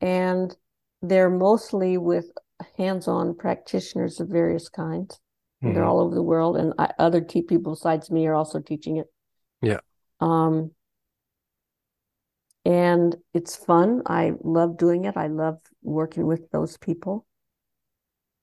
and 0.00 0.56
they're 1.02 1.30
mostly 1.30 1.98
with 1.98 2.30
hands-on 2.76 3.34
practitioners 3.34 4.20
of 4.20 4.28
various 4.28 4.68
kinds. 4.68 5.20
Mm-hmm. 5.62 5.74
They're 5.74 5.84
all 5.84 6.00
over 6.00 6.14
the 6.14 6.22
world 6.22 6.56
and 6.56 6.72
I, 6.78 6.92
other 6.98 7.22
people 7.22 7.74
besides 7.74 8.10
me 8.10 8.26
are 8.26 8.34
also 8.34 8.60
teaching 8.60 8.96
it. 8.96 9.06
Yeah. 9.62 9.80
Um 10.20 10.72
and 12.64 13.16
it's 13.32 13.56
fun. 13.56 14.02
I 14.06 14.32
love 14.42 14.76
doing 14.76 15.04
it. 15.04 15.16
I 15.16 15.28
love 15.28 15.58
working 15.82 16.26
with 16.26 16.50
those 16.50 16.76
people. 16.76 17.26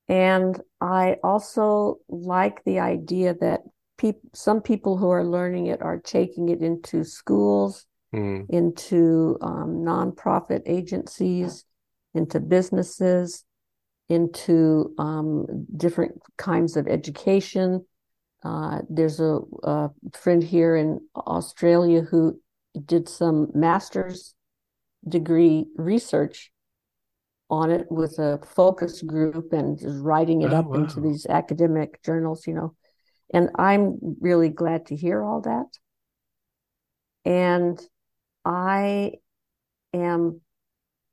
And 0.10 0.60
I 0.80 1.18
also 1.24 1.98
like 2.08 2.64
the 2.64 2.80
idea 2.80 3.36
that 3.42 3.62
peop- 3.98 4.22
some 4.34 4.62
people 4.62 4.98
who 4.98 5.10
are 5.10 5.26
learning 5.26 5.68
it 5.68 5.82
are 5.82 6.00
taking 6.00 6.50
it 6.50 6.62
into 6.62 7.04
schools, 7.04 7.86
mm. 8.14 8.46
into 8.50 9.38
um, 9.42 9.84
nonprofit 9.84 10.62
agencies, 10.66 11.66
into 12.14 12.40
businesses, 12.40 13.44
into 14.10 14.94
um, 14.98 15.66
different 15.76 16.20
kinds 16.38 16.78
of 16.78 16.88
education. 16.88 17.86
Uh, 18.44 18.82
there's 18.90 19.20
a, 19.20 19.40
a, 19.64 19.90
friend 20.14 20.44
here 20.44 20.76
in 20.76 21.00
Australia 21.16 22.02
who 22.02 22.40
did 22.86 23.10
some 23.10 23.50
master's 23.54 24.36
degree 25.08 25.66
research 25.76 26.52
on 27.50 27.72
it 27.72 27.88
with 27.90 28.20
a 28.20 28.40
focus 28.46 29.02
group 29.02 29.54
and 29.54 29.80
just 29.80 30.00
writing 30.02 30.42
it 30.42 30.54
oh, 30.54 30.58
up 30.58 30.66
wow. 30.68 30.76
into 30.76 31.00
these 31.00 31.26
academic 31.28 32.02
journals, 32.04 32.46
you 32.46 32.54
know. 32.54 32.76
And 33.34 33.50
I'm 33.56 33.98
really 34.22 34.50
glad 34.50 34.88
to 34.88 34.96
hear 34.96 35.24
all 35.24 35.42
that. 35.42 35.66
And 37.26 37.80
I 38.46 39.14
am 39.94 40.42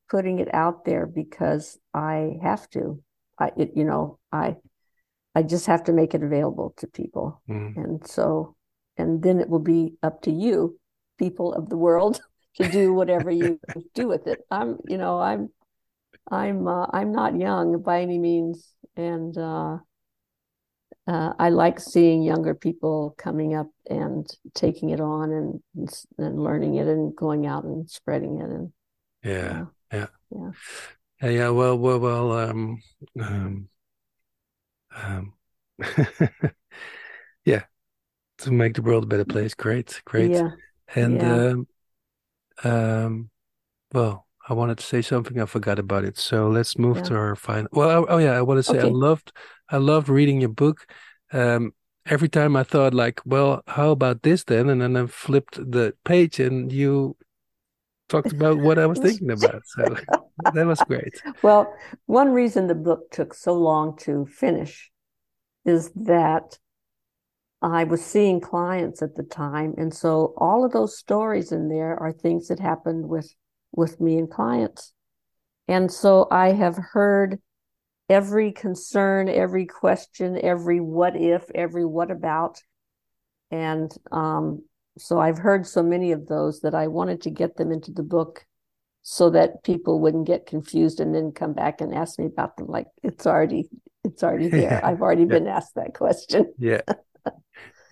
putting 0.09 0.39
it 0.39 0.53
out 0.55 0.85
there 0.85 1.07
because 1.07 1.79
I 1.93 2.37
have 2.43 2.69
to. 2.71 3.03
I, 3.39 3.51
it, 3.57 3.73
you 3.75 3.85
know, 3.85 4.21
I, 4.31 4.57
I 5.35 5.43
just 5.43 5.67
have 5.67 5.85
to 5.85 5.93
make 5.93 6.15
it 6.15 6.23
available 6.23 6.75
to 6.77 6.87
people. 6.87 7.43
Mm. 7.49 7.77
And 7.77 8.07
so, 8.07 8.55
and 8.97 9.23
then 9.23 9.41
it 9.41 9.49
will 9.49 9.59
be 9.59 9.95
up 10.05 10.23
to 10.23 10.31
you, 10.31 10.79
people 11.19 11.53
of 11.53 11.69
the 11.69 11.77
world, 11.77 12.21
to 12.57 12.69
do 12.69 12.93
whatever 12.93 13.33
you 13.33 13.59
do 13.95 14.07
with 14.07 14.29
it. 14.29 14.41
I'm, 14.53 14.79
you 14.87 14.99
know, 14.99 15.19
I'm, 15.19 15.49
I'm, 16.31 16.69
uh, 16.69 16.87
I'm 16.91 17.11
not 17.11 17.37
young 17.37 17.83
by 17.83 18.03
any 18.03 18.21
means, 18.21 18.73
and 18.97 19.37
uh, 19.37 19.79
uh, 21.07 21.35
I 21.39 21.51
like 21.51 21.81
seeing 21.81 22.23
younger 22.23 22.55
people 22.55 23.15
coming 23.19 23.55
up 23.55 23.69
and 23.91 24.27
taking 24.55 24.91
it 24.91 25.01
on 25.01 25.33
and 25.33 25.61
and 26.19 26.43
learning 26.43 26.77
it 26.77 26.87
and 26.87 27.15
going 27.15 27.47
out 27.47 27.65
and 27.65 27.89
spreading 27.89 28.41
it 28.41 28.49
and 28.51 28.73
yeah 29.23 29.67
yeah 29.93 30.07
yeah 30.31 30.51
yeah, 31.23 31.29
yeah 31.29 31.49
well 31.51 31.77
well 31.77 32.01
well 32.01 32.33
um 32.33 32.83
um, 33.21 33.69
um 34.97 35.33
yeah 37.45 37.65
to 38.39 38.51
make 38.51 38.75
the 38.75 38.83
world 38.83 39.05
a 39.05 39.07
better 39.07 39.25
place 39.25 39.55
great 39.55 40.01
great 40.05 40.31
yeah 40.31 40.51
and 40.95 41.17
yeah. 41.17 41.35
um 41.35 41.67
um 42.65 43.31
well 43.93 44.25
I 44.47 44.53
wanted 44.53 44.79
to 44.79 44.85
say 44.85 45.01
something. 45.01 45.41
I 45.41 45.47
forgot 45.47 45.79
about 45.79 46.05
it. 46.05 46.19
So 46.19 46.49
let's 46.49 46.77
move 46.77 46.99
yeah. 46.99 47.03
to 47.05 47.15
our 47.15 47.37
final. 47.37 47.69
Well, 47.73 48.05
oh 48.09 48.19
yeah, 48.19 48.33
I 48.33 48.43
want 48.43 48.59
to 48.59 48.63
say 48.63 48.79
okay. 48.79 48.89
I 48.89 48.91
loved, 48.91 49.33
I 49.69 49.79
loved 49.79 50.09
reading 50.09 50.41
your 50.41 50.51
book. 50.51 50.87
Um, 51.33 51.73
every 52.07 52.29
time 52.29 52.57
I 52.57 52.63
thought 52.63 52.95
like, 52.95 53.21
well, 53.25 53.63
how 53.67 53.91
about 53.91 54.23
this 54.23 54.45
then? 54.45 54.69
And 54.69 54.81
then 54.81 54.97
I 54.97 55.07
flipped 55.07 55.57
the 55.57 55.95
page, 56.05 56.41
and 56.41 56.71
you 56.73 57.17
talked 58.09 58.33
about 58.33 58.59
what 58.59 58.79
I 58.79 58.87
was 58.87 58.99
thinking 59.01 59.31
about. 59.31 59.63
So 59.67 59.97
that 60.55 60.67
was 60.67 60.81
great. 60.83 61.21
Well, 61.43 61.75
one 62.07 62.33
reason 62.33 62.67
the 62.67 62.75
book 62.75 63.11
took 63.11 63.35
so 63.35 63.55
long 63.55 63.97
to 63.99 64.27
finish 64.27 64.91
is 65.65 65.91
that 65.97 66.59
I 67.63 67.85
was 67.85 68.05
seeing 68.05 68.41
clients 68.41 69.01
at 69.01 69.15
the 69.15 69.23
time, 69.23 69.75
and 69.79 69.95
so 69.95 70.35
all 70.37 70.65
of 70.65 70.73
those 70.73 70.99
stories 70.99 71.51
in 71.51 71.69
there 71.69 71.99
are 71.99 72.13
things 72.13 72.49
that 72.49 72.61
happened 72.61 73.09
with 73.09 73.35
with 73.73 74.01
me 74.01 74.19
and 74.19 74.31
clients. 74.31 74.93
And 75.67 75.91
so 75.91 76.29
I 76.31 76.53
have 76.53 76.77
heard 76.77 77.41
every 78.09 78.53
concern, 78.53 79.29
every 79.29 79.67
question, 79.67 80.39
every 80.43 80.81
what 80.81 81.17
if, 81.17 81.51
every 81.55 81.85
what 81.85 82.11
about. 82.11 82.61
And 83.51 83.91
um, 84.13 84.63
so 84.99 85.19
I've 85.19 85.39
heard 85.39 85.67
so 85.67 85.83
many 85.83 86.13
of 86.13 86.27
those 86.27 86.61
that 86.61 86.75
I 86.75 86.89
wanted 86.89 87.23
to 87.23 87.31
get 87.31 87.57
them 87.57 87.73
into 87.73 87.93
the 87.93 88.03
book 88.03 88.45
so 89.03 89.31
that 89.31 89.63
people 89.65 90.01
wouldn't 90.01 90.27
get 90.27 90.47
confused 90.47 91.01
and 91.01 91.15
then 91.15 91.33
come 91.33 91.53
back 91.53 91.81
and 91.81 91.95
ask 91.95 92.19
me 92.19 92.27
about 92.27 92.57
them 92.57 92.69
like 92.69 92.87
it's 93.03 93.27
already 93.27 93.69
it's 94.03 94.23
already 94.23 94.49
there. 94.49 94.63
Yeah. 94.63 94.81
I've 94.83 95.03
already 95.03 95.23
yeah. 95.23 95.29
been 95.29 95.47
asked 95.47 95.75
that 95.77 95.95
question. 95.95 96.53
yeah. 96.59 96.83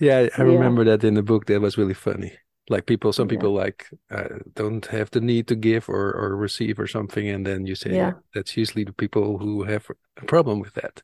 Yeah, 0.00 0.30
I 0.36 0.42
remember 0.42 0.82
yeah. 0.82 0.96
that 0.96 1.06
in 1.06 1.14
the 1.14 1.22
book. 1.22 1.46
That 1.46 1.60
was 1.60 1.78
really 1.78 1.94
funny 1.94 2.32
like 2.68 2.86
people 2.86 3.12
some 3.12 3.28
people 3.28 3.54
yeah. 3.54 3.60
like 3.60 3.86
uh, 4.10 4.38
don't 4.54 4.86
have 4.86 5.10
the 5.10 5.20
need 5.20 5.48
to 5.48 5.56
give 5.56 5.88
or 5.88 6.12
or 6.12 6.36
receive 6.36 6.78
or 6.78 6.86
something 6.86 7.28
and 7.28 7.46
then 7.46 7.66
you 7.66 7.74
say 7.74 7.94
yeah. 7.94 8.12
that's 8.34 8.56
usually 8.56 8.84
the 8.84 8.92
people 8.92 9.38
who 9.38 9.64
have 9.64 9.86
a 10.20 10.24
problem 10.26 10.60
with 10.60 10.74
that. 10.74 11.02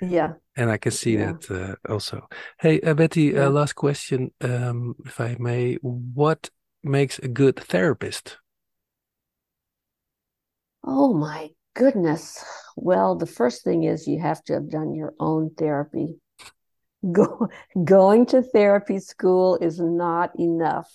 Yeah. 0.00 0.34
And 0.56 0.70
i 0.70 0.76
can 0.76 0.92
see 0.92 1.14
yeah. 1.14 1.32
that 1.32 1.78
uh, 1.86 1.92
also. 1.92 2.28
Hey 2.58 2.80
uh, 2.80 2.94
betty 2.94 3.36
uh, 3.36 3.50
last 3.50 3.74
question 3.74 4.30
um, 4.40 4.94
if 5.04 5.20
i 5.20 5.36
may. 5.38 5.74
What 5.82 6.50
makes 6.82 7.18
a 7.18 7.28
good 7.28 7.56
therapist? 7.56 8.38
Oh 10.82 11.12
my 11.12 11.50
goodness. 11.74 12.42
Well 12.76 13.16
the 13.16 13.26
first 13.26 13.64
thing 13.64 13.84
is 13.84 14.06
you 14.06 14.20
have 14.20 14.42
to 14.44 14.54
have 14.54 14.70
done 14.70 14.94
your 14.94 15.14
own 15.20 15.50
therapy 15.58 16.16
Go, 17.12 17.48
going 17.84 18.26
to 18.26 18.42
therapy 18.42 18.98
school 18.98 19.56
is 19.60 19.78
not 19.80 20.30
enough. 20.38 20.90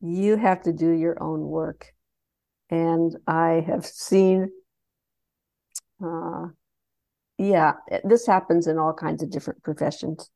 You 0.00 0.36
have 0.36 0.62
to 0.62 0.72
do 0.72 0.90
your 0.90 1.20
own 1.22 1.40
work. 1.40 1.92
And 2.70 3.16
I 3.26 3.64
have 3.66 3.86
seen, 3.86 4.50
uh, 6.04 6.46
yeah, 7.38 7.74
this 8.04 8.26
happens 8.26 8.66
in 8.66 8.78
all 8.78 8.92
kinds 8.92 9.22
of 9.22 9.30
different 9.30 9.62
professions. 9.62 10.30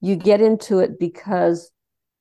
You 0.00 0.16
get 0.16 0.40
into 0.40 0.80
it 0.80 0.98
because 0.98 1.70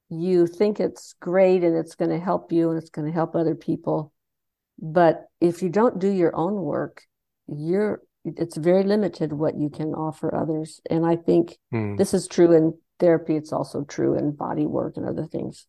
you 0.10 0.48
think 0.48 0.80
it's 0.80 1.14
great 1.20 1.64
and 1.64 1.76
it's 1.76 1.96
going 1.96 2.12
to 2.12 2.20
help 2.20 2.52
you 2.52 2.70
and 2.70 2.78
it's 2.78 2.90
going 2.90 3.08
to 3.08 3.14
help 3.14 3.36
other 3.36 3.56
people. 3.56 4.14
But 4.82 5.26
if 5.42 5.62
you 5.62 5.70
don't 5.70 6.00
do 6.00 6.10
your 6.10 6.36
own 6.36 6.56
work, 6.56 7.04
you're 7.48 8.02
it's 8.26 8.58
very 8.58 8.84
limited 8.84 9.34
what 9.34 9.58
you 9.58 9.70
can 9.70 9.94
offer 9.94 10.36
others. 10.36 10.82
And 10.90 11.06
I 11.06 11.16
think 11.16 11.58
mm. 11.74 11.98
this 11.98 12.14
is 12.14 12.28
true 12.28 12.52
in 12.52 12.78
therapy, 13.00 13.36
it's 13.36 13.54
also 13.54 13.84
true 13.84 14.16
in 14.16 14.32
body 14.32 14.66
work 14.66 14.98
and 14.98 15.08
other 15.08 15.26
things. 15.26 15.68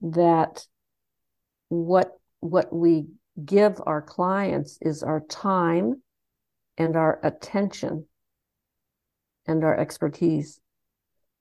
That 0.00 0.66
what 1.68 2.12
what 2.40 2.72
we 2.72 3.06
give 3.44 3.80
our 3.84 4.02
clients 4.02 4.78
is 4.80 5.02
our 5.02 5.20
time 5.20 6.02
and 6.76 6.96
our 6.96 7.18
attention 7.22 8.06
and 9.46 9.64
our 9.64 9.76
expertise. 9.76 10.60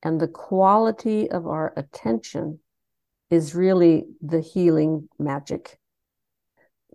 And 0.01 0.19
the 0.19 0.27
quality 0.27 1.29
of 1.29 1.47
our 1.47 1.73
attention 1.75 2.59
is 3.29 3.53
really 3.53 4.05
the 4.21 4.41
healing 4.41 5.09
magic. 5.19 5.77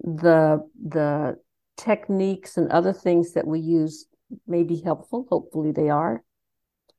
The 0.03 0.67
the 0.83 1.39
techniques 1.77 2.57
and 2.57 2.71
other 2.71 2.93
things 2.93 3.33
that 3.33 3.47
we 3.47 3.61
use 3.61 4.07
may 4.47 4.63
be 4.63 4.81
helpful. 4.81 5.27
Hopefully, 5.29 5.73
they 5.73 5.91
are. 5.91 6.23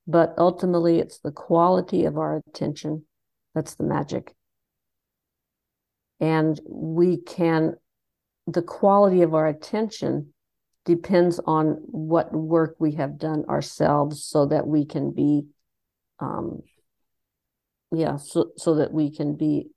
But 0.06 0.34
ultimately, 0.38 1.00
it's 1.00 1.20
the 1.20 1.32
quality 1.32 2.06
of 2.06 2.18
our 2.18 2.42
attention 2.48 3.06
that's 3.56 3.76
the 3.76 3.84
magic. 3.84 4.34
And 6.20 6.60
we 6.68 7.18
can, 7.18 7.76
the 8.48 8.62
quality 8.62 9.22
of 9.22 9.34
our 9.34 9.48
attention 9.48 10.34
depends 10.86 11.40
on 11.46 11.78
what 11.86 12.34
work 12.34 12.76
we 12.80 12.94
have 12.94 13.18
done 13.18 13.46
ourselves 13.48 14.24
so 14.24 14.46
that 14.48 14.68
we 14.68 14.86
can 14.86 15.12
be, 15.12 15.46
um, 16.20 16.62
yeah, 17.92 18.18
so, 18.18 18.52
so 18.58 18.76
that 18.76 18.92
we 18.92 19.12
can 19.12 19.36
be 19.36 19.70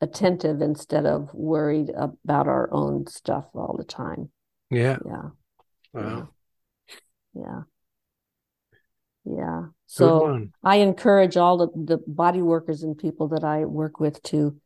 attentive 0.00 0.60
instead 0.60 1.06
of 1.06 1.32
worried 1.34 1.90
about 1.90 2.48
our 2.48 2.72
own 2.72 3.06
stuff 3.06 3.46
all 3.54 3.76
the 3.76 3.84
time. 3.84 4.30
Yeah. 4.70 4.96
Yeah. 5.04 5.28
Wow. 5.92 6.28
Yeah. 7.34 7.60
Yeah. 9.24 9.62
So 9.86 10.48
I 10.62 10.76
encourage 10.76 11.36
all 11.36 11.58
the, 11.58 11.68
the 11.74 11.98
body 12.06 12.40
workers 12.40 12.82
and 12.82 12.96
people 12.96 13.28
that 13.28 13.44
I 13.44 13.64
work 13.64 14.00
with 14.00 14.22
to 14.24 14.56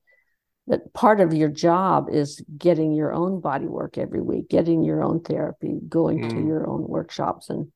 that 0.67 0.93
part 0.95 1.21
of 1.21 1.35
your 1.35 1.49
job 1.49 2.09
is 2.11 2.43
getting 2.57 2.93
your 2.93 3.13
own 3.13 3.41
body 3.41 3.67
work 3.67 3.99
every 3.99 4.23
week, 4.23 4.49
getting 4.49 4.83
your 4.83 5.03
own 5.03 5.21
therapy, 5.21 5.81
going 5.89 6.21
mm. 6.21 6.31
to 6.31 6.37
your 6.37 6.69
own 6.69 6.87
workshops 6.87 7.51
and 7.51 7.71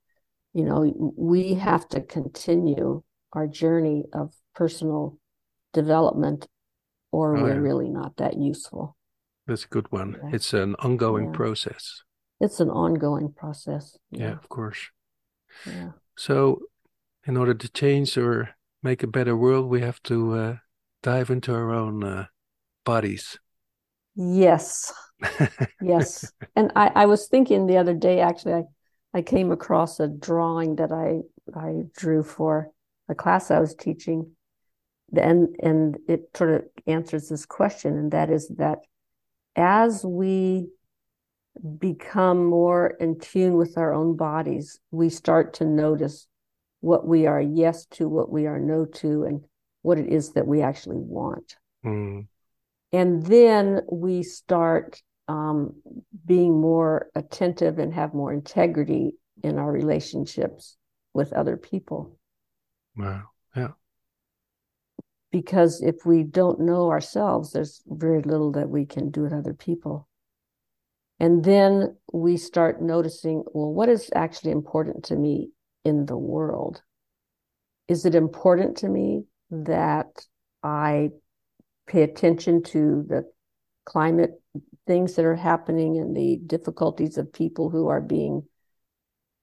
you 0.54 0.64
know, 0.64 1.12
we 1.16 1.54
have 1.54 1.86
to 1.88 2.00
continue 2.00 3.02
our 3.32 3.46
journey 3.46 4.04
of 4.12 4.32
personal 4.54 5.18
development 5.72 6.48
or 7.18 7.36
Oh, 7.36 7.42
we're 7.42 7.54
yeah. 7.54 7.60
really 7.68 7.88
not 7.88 8.16
that 8.16 8.34
useful. 8.36 8.96
That's 9.46 9.64
a 9.64 9.68
good 9.68 9.90
one. 9.90 10.16
Yeah. 10.22 10.30
It's 10.36 10.52
an 10.54 10.74
ongoing 10.76 11.26
Yeah. 11.26 11.36
process. 11.40 12.02
It's 12.40 12.60
an 12.60 12.70
ongoing 12.70 13.32
process. 13.32 13.98
Yeah, 14.10 14.32
of 14.32 14.48
course. 14.48 14.90
Yeah. 15.66 15.92
So, 16.16 16.62
in 17.26 17.36
order 17.36 17.54
to 17.54 17.68
change 17.68 18.16
or 18.18 18.50
make 18.82 19.02
a 19.02 19.06
better 19.06 19.36
world, 19.36 19.66
we 19.68 19.80
have 19.80 20.02
to 20.04 20.16
uh, 20.34 20.56
dive 21.02 21.30
into 21.30 21.52
our 21.54 21.70
own 21.72 22.04
uh, 22.04 22.26
bodies. 22.84 23.38
Yes. 24.14 24.92
Yes. 25.80 26.32
And 26.54 26.70
I, 26.76 26.92
I 26.94 27.06
was 27.06 27.26
thinking 27.28 27.66
the 27.66 27.76
other 27.78 27.94
day, 27.94 28.20
actually, 28.20 28.54
I, 28.54 28.64
I 29.14 29.22
came 29.22 29.50
across 29.52 30.00
a 30.00 30.08
drawing 30.08 30.76
that 30.76 30.92
I, 30.92 31.22
I 31.58 31.84
drew 31.96 32.22
for 32.22 32.70
a 33.08 33.14
class 33.14 33.50
I 33.50 33.58
was 33.60 33.74
teaching. 33.74 34.32
And, 35.16 35.56
and 35.62 35.98
it 36.06 36.30
sort 36.36 36.50
of 36.50 36.64
answers 36.86 37.28
this 37.28 37.46
question, 37.46 37.96
and 37.96 38.12
that 38.12 38.30
is 38.30 38.48
that 38.58 38.80
as 39.56 40.04
we 40.04 40.68
become 41.78 42.44
more 42.44 42.88
in 43.00 43.18
tune 43.18 43.56
with 43.56 43.78
our 43.78 43.94
own 43.94 44.16
bodies, 44.16 44.78
we 44.90 45.08
start 45.08 45.54
to 45.54 45.64
notice 45.64 46.26
what 46.80 47.06
we 47.06 47.26
are 47.26 47.40
yes 47.40 47.86
to, 47.86 48.08
what 48.08 48.30
we 48.30 48.46
are 48.46 48.60
no 48.60 48.84
to, 48.84 49.24
and 49.24 49.44
what 49.82 49.98
it 49.98 50.08
is 50.08 50.32
that 50.32 50.46
we 50.46 50.62
actually 50.62 50.98
want. 50.98 51.56
Mm, 51.84 52.28
And 52.92 53.24
then 53.24 53.80
we 53.90 54.22
start 54.22 55.02
um, 55.26 55.74
being 56.24 56.60
more 56.60 57.08
attentive 57.14 57.78
and 57.78 57.92
have 57.94 58.14
more 58.14 58.32
integrity 58.32 59.16
in 59.42 59.58
our 59.58 59.70
relationships 59.70 60.76
with 61.14 61.32
other 61.32 61.56
people. 61.56 62.18
wow. 62.96 63.30
Because 65.30 65.82
if 65.82 66.06
we 66.06 66.22
don't 66.22 66.60
know 66.60 66.90
ourselves, 66.90 67.52
there's 67.52 67.82
very 67.86 68.22
little 68.22 68.52
that 68.52 68.70
we 68.70 68.86
can 68.86 69.10
do 69.10 69.22
with 69.22 69.32
other 69.32 69.52
people. 69.52 70.08
And 71.20 71.44
then 71.44 71.96
we 72.12 72.36
start 72.36 72.80
noticing, 72.80 73.42
well, 73.52 73.72
what 73.72 73.88
is 73.88 74.10
actually 74.14 74.52
important 74.52 75.04
to 75.06 75.16
me 75.16 75.50
in 75.84 76.06
the 76.06 76.16
world? 76.16 76.82
Is 77.88 78.06
it 78.06 78.14
important 78.14 78.78
to 78.78 78.88
me 78.88 79.24
that 79.50 80.26
I 80.62 81.10
pay 81.86 82.02
attention 82.02 82.62
to 82.62 83.04
the 83.08 83.24
climate 83.84 84.32
things 84.86 85.14
that 85.14 85.24
are 85.24 85.34
happening 85.36 85.98
and 85.98 86.16
the 86.16 86.38
difficulties 86.46 87.18
of 87.18 87.32
people 87.32 87.70
who 87.70 87.88
are 87.88 88.00
being 88.00 88.44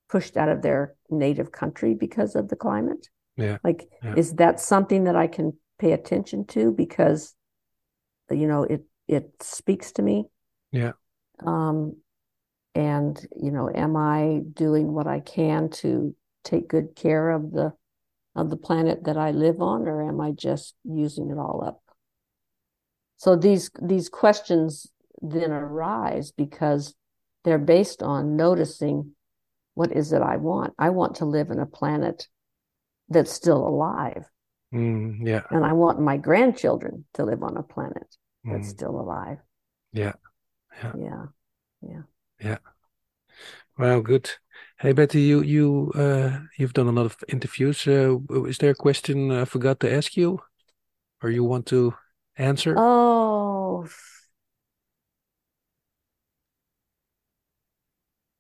pushed 0.10 0.38
out 0.38 0.50
of 0.50 0.62
their 0.62 0.96
native 1.10 1.52
country 1.52 1.94
because 1.94 2.36
of 2.36 2.48
the 2.48 2.56
climate? 2.56 3.10
Yeah. 3.36 3.58
Like, 3.64 3.90
Yeah. 4.04 4.16
is 4.16 4.34
that 4.36 4.60
something 4.60 5.06
that 5.06 5.16
I 5.16 5.28
can 5.28 5.58
pay 5.80 5.92
attention 5.92 6.46
to 6.48 6.72
because, 6.72 7.36
you 8.30 8.48
know, 8.48 8.64
it 8.64 8.86
it 9.08 9.32
speaks 9.42 9.92
to 9.94 10.02
me? 10.02 10.26
Yeah. 10.72 10.94
Um, 11.46 11.98
and 12.74 13.26
you 13.36 13.52
know, 13.52 13.70
am 13.74 13.96
I 13.96 14.42
doing 14.54 14.92
what 14.92 15.08
I 15.08 15.20
can 15.20 15.70
to 15.82 16.16
take 16.44 16.68
good 16.68 16.96
care 16.96 17.30
of 17.30 17.52
the 17.52 17.74
of 18.36 18.50
the 18.50 18.58
planet 18.58 19.06
that 19.06 19.18
I 19.18 19.32
live 19.32 19.62
on, 19.62 19.88
or 19.88 20.08
am 20.08 20.20
I 20.20 20.32
just 20.32 20.76
using 20.84 21.30
it 21.30 21.38
all 21.38 21.64
up? 21.66 21.82
So 23.18 23.36
these 23.36 23.72
these 23.82 24.10
questions 24.10 24.88
then 25.22 25.52
arise 25.52 26.32
because 26.32 26.94
they're 27.44 27.58
based 27.58 28.04
on 28.04 28.36
noticing 28.36 29.12
what 29.74 29.92
is 29.92 30.12
it 30.12 30.22
I 30.22 30.38
want. 30.38 30.74
I 30.78 30.90
want 30.90 31.16
to 31.18 31.26
live 31.26 31.50
in 31.50 31.60
a 31.60 31.66
planet 31.66 32.28
that's 33.10 33.32
still 33.32 33.66
alive, 33.66 34.26
Mm, 34.72 35.26
yeah. 35.26 35.44
and 35.50 35.66
I 35.66 35.74
want 35.74 36.00
my 36.00 36.18
grandchildren 36.18 37.06
to 37.14 37.24
live 37.26 37.44
on 37.44 37.58
a 37.58 37.64
planet 37.64 38.16
that's 38.50 38.68
Mm, 38.68 38.72
still 38.72 39.00
alive. 39.00 39.38
yeah. 39.94 40.14
Yeah. 40.94 41.26
Yeah. 41.82 42.02
Yeah. 42.40 42.58
Wow, 43.78 44.00
good. 44.02 44.30
Hey 44.80 44.94
Betty, 44.94 45.22
you 45.22 45.42
you 45.42 45.92
uh 45.96 46.40
you've 46.58 46.74
done 46.74 46.88
a 46.88 46.92
lot 46.92 47.06
of 47.06 47.18
interviews. 47.28 47.88
Uh, 47.88 48.18
is 48.48 48.58
there 48.58 48.72
a 48.72 48.76
question 48.76 49.32
I 49.32 49.46
forgot 49.46 49.80
to 49.82 49.94
ask 49.94 50.16
you, 50.18 50.40
or 51.22 51.30
you 51.30 51.44
want 51.44 51.66
to 51.68 51.94
answer? 52.38 52.76
Oh, 52.78 53.88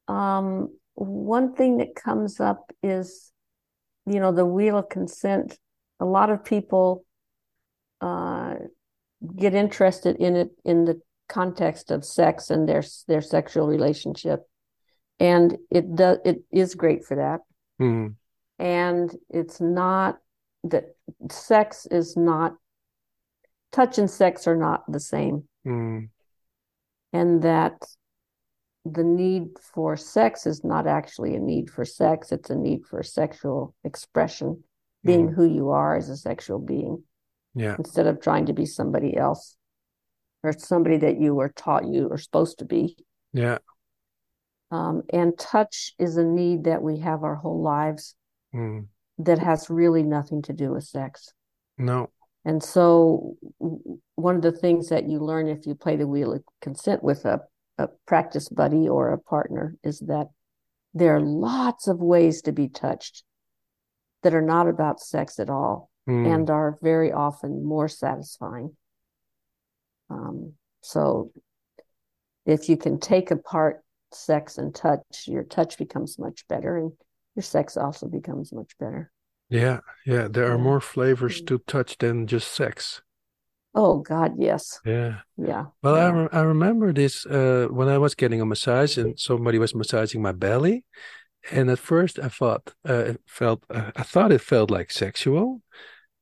um, 0.07 0.69
one 0.95 1.53
thing 1.55 1.77
that 1.77 1.95
comes 1.95 2.39
up 2.39 2.71
is, 2.83 3.31
you 4.05 4.19
know, 4.19 4.31
the 4.31 4.45
wheel 4.45 4.77
of 4.77 4.89
consent. 4.89 5.57
A 5.99 6.05
lot 6.05 6.29
of 6.29 6.43
people 6.43 7.05
uh, 8.01 8.55
get 9.35 9.53
interested 9.53 10.17
in 10.17 10.35
it 10.35 10.49
in 10.63 10.85
the 10.85 11.01
context 11.27 11.91
of 11.91 12.05
sex 12.05 12.49
and 12.49 12.67
their 12.67 12.83
their 13.07 13.21
sexual 13.21 13.67
relationship, 13.67 14.41
and 15.19 15.57
it 15.71 15.95
does 15.95 16.17
it 16.25 16.43
is 16.51 16.75
great 16.75 17.05
for 17.05 17.15
that. 17.15 17.39
Mm, 17.81 18.15
And 18.59 19.15
it's 19.29 19.59
not 19.59 20.19
that 20.65 20.95
sex 21.31 21.87
is 21.89 22.17
not 22.17 22.55
touch 23.71 23.97
and 23.97 24.09
sex 24.09 24.47
are 24.47 24.57
not 24.57 24.89
the 24.91 24.99
same. 24.99 25.47
mm, 25.65 26.09
and 27.13 27.41
that 27.43 27.81
the 28.85 29.03
need 29.03 29.47
for 29.73 29.97
sex 29.97 30.45
is 30.45 30.63
not 30.63 30.85
actually 30.85 31.35
a 31.35 31.39
need 31.39 31.69
for 31.69 31.85
sex, 31.85 32.31
it's 32.31 32.49
a 32.49 32.55
need 32.55 32.85
for 32.85 33.01
sexual 33.01 33.73
expression, 33.83 34.63
being 35.05 35.29
mm. 35.29 35.35
who 35.35 35.45
you 35.45 35.69
are 35.69 35.95
as 35.95 36.09
a 36.09 36.17
sexual 36.17 36.59
being, 36.59 37.03
Yeah. 37.53 37.75
instead 37.77 38.07
of 38.07 38.19
trying 38.19 38.47
to 38.47 38.53
be 38.53 38.65
somebody 38.65 39.15
else 39.15 39.55
or 40.43 40.53
somebody 40.53 40.97
that 40.97 41.19
you 41.19 41.35
were 41.35 41.49
taught 41.49 41.87
you 41.87 42.09
are 42.11 42.17
supposed 42.17 42.59
to 42.59 42.65
be. 42.65 42.97
Yeah. 43.31 43.59
Um, 44.71 45.03
and 45.13 45.37
touch 45.37 45.93
is 45.99 46.17
a 46.17 46.23
need 46.23 46.65
that 46.65 46.81
we 46.81 46.99
have 46.99 47.23
our 47.23 47.35
whole 47.35 47.61
lives 47.61 48.15
Mm. 48.53 48.87
that 49.19 49.39
has 49.39 49.69
really 49.69 50.03
nothing 50.03 50.41
to 50.43 50.53
do 50.53 50.71
with 50.71 50.85
sex. 50.85 51.33
No. 51.77 52.09
And 52.45 52.63
so, 52.63 53.35
one 54.15 54.35
of 54.35 54.41
the 54.41 54.51
things 54.51 54.89
that 54.89 55.09
you 55.09 55.19
learn 55.19 55.47
if 55.47 55.65
you 55.65 55.75
play 55.75 55.95
the 55.95 56.07
wheel 56.07 56.33
of 56.33 56.43
consent 56.61 57.03
with 57.03 57.25
a, 57.25 57.41
a 57.77 57.89
practice 58.05 58.49
buddy 58.49 58.87
or 58.87 59.11
a 59.11 59.19
partner 59.19 59.75
is 59.83 59.99
that 60.01 60.27
there 60.93 61.15
are 61.15 61.21
lots 61.21 61.87
of 61.87 61.99
ways 61.99 62.41
to 62.43 62.51
be 62.51 62.69
touched 62.69 63.23
that 64.25 64.33
are 64.33 64.41
not 64.41 64.67
about 64.67 64.99
sex 64.99 65.39
at 65.39 65.49
all 65.49 65.89
Mm, 66.07 66.27
and 66.33 66.49
are 66.51 66.77
very 66.83 67.11
often 67.11 67.63
more 67.65 67.87
satisfying. 67.87 68.75
Um, 70.09 70.53
so, 70.81 71.31
if 72.45 72.69
you 72.69 72.77
can 72.77 72.99
take 72.99 73.31
apart 73.31 73.83
sex 74.11 74.59
and 74.59 74.73
touch, 74.73 75.25
your 75.27 75.41
touch 75.43 75.77
becomes 75.79 76.19
much 76.19 76.47
better 76.47 76.77
and 76.77 76.91
your 77.35 77.41
sex 77.43 77.75
also 77.75 78.07
becomes 78.07 78.53
much 78.53 78.77
better. 78.79 79.11
yeah. 79.49 79.79
Yeah. 80.05 80.27
There 80.29 80.51
are 80.51 80.57
more 80.59 80.79
flavors 80.79 81.41
Mm. 81.41 81.47
to 81.47 81.57
touch 81.65 81.97
than 81.97 82.27
just 82.27 82.51
sex. 82.53 83.01
Oh, 83.73 83.97
God, 83.99 84.33
yes. 84.37 84.79
Yeah. 84.85 85.21
Yeah. 85.37 85.65
Well, 85.81 85.95
I, 85.95 86.09
re 86.09 86.27
I 86.31 86.41
remember 86.41 86.93
this 86.93 87.25
uh, 87.25 87.67
when 87.71 87.87
I 87.89 87.97
was 87.97 88.13
getting 88.15 88.41
a 88.41 88.45
massage 88.45 88.97
and 88.97 89.19
somebody 89.19 89.57
was 89.59 89.73
massaging 89.75 90.21
my 90.21 90.31
belly, 90.33 90.85
and 91.51 91.69
at 91.69 91.79
first 91.79 92.19
I 92.19 92.29
thought 92.29 92.73
uh, 92.87 93.11
it 93.11 93.21
felt 93.27 93.63
uh, 93.69 93.91
I 93.95 94.03
thought 94.03 94.31
it 94.31 94.41
felt 94.41 94.71
like 94.71 94.91
sexual, 94.91 95.61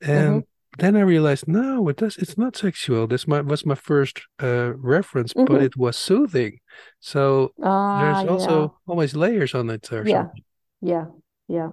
and 0.01 0.43
then 0.79 0.95
I 0.95 1.01
realized 1.01 1.47
no, 1.47 1.87
it 1.89 1.97
does. 1.97 2.17
It's 2.17 2.37
not 2.37 2.55
sexual. 2.57 3.07
This 3.07 3.27
my, 3.27 3.41
was 3.41 3.65
my 3.65 3.75
first 3.75 4.21
uh, 4.41 4.73
reference, 4.75 5.33
but 5.33 5.47
Mhm. 5.49 5.61
it 5.65 5.77
was 5.77 5.95
soothing. 5.97 6.59
So 6.99 7.51
Ah, 7.61 7.99
there's 7.99 8.29
also 8.29 8.61
yeah. 8.61 8.67
always 8.87 9.15
layers 9.15 9.53
on 9.55 9.69
it 9.69 9.91
or 9.91 10.03
Yeah. 10.07 10.23
something. 10.23 10.43
Yeah. 10.81 11.05
Yeah. 11.47 11.69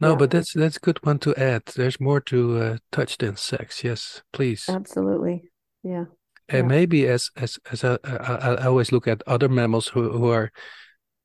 No, 0.00 0.10
Yeah. 0.10 0.16
but 0.16 0.30
that's 0.30 0.52
that's 0.54 0.76
a 0.76 0.80
good 0.80 0.98
one 1.06 1.18
to 1.18 1.34
add. 1.36 1.62
There's 1.66 2.00
more 2.00 2.20
to 2.20 2.58
uh, 2.58 2.76
touch 2.90 3.16
than 3.18 3.36
sex. 3.36 3.84
Yes, 3.84 4.22
please. 4.32 4.68
Absolutely. 4.68 5.50
Yeah. 5.82 6.06
And 6.48 6.64
Yeah. 6.70 6.76
maybe 6.76 7.12
as 7.12 7.30
as 7.36 7.58
as 7.72 7.84
I, 7.84 7.98
I, 8.04 8.54
I 8.62 8.66
always 8.66 8.92
look 8.92 9.08
at 9.08 9.22
other 9.26 9.48
mammals 9.48 9.88
who 9.88 10.10
who 10.18 10.30
are, 10.32 10.50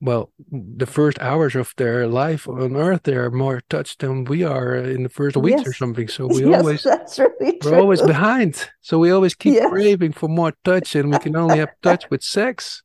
well, 0.01 0.31
the 0.51 0.85
first 0.85 1.19
hours 1.19 1.55
of 1.55 1.73
their 1.77 2.07
life 2.07 2.47
on 2.47 2.75
Earth, 2.75 3.03
they 3.03 3.13
are 3.15 3.29
more 3.29 3.61
touched 3.69 3.99
than 3.99 4.25
we 4.25 4.43
are 4.43 4.75
in 4.75 5.03
the 5.03 5.09
first 5.09 5.37
weeks 5.37 5.65
or 5.65 5.73
something. 5.73 6.07
So 6.07 6.27
we 6.33 6.45
Yes, 6.45 6.59
always 6.59 6.83
that's 6.83 7.19
really 7.19 7.59
we're 7.63 7.79
always 7.79 8.01
behind. 8.01 8.69
So 8.81 8.97
we 8.99 9.11
always 9.11 9.35
keep 9.35 9.53
Yes. 9.53 9.69
craving 9.69 10.13
for 10.13 10.27
more 10.27 10.53
touch, 10.63 10.95
and 10.95 11.11
we 11.11 11.19
can 11.19 11.35
only 11.35 11.59
have 11.59 11.69
touch 11.81 12.09
with 12.09 12.23
sex. 12.23 12.83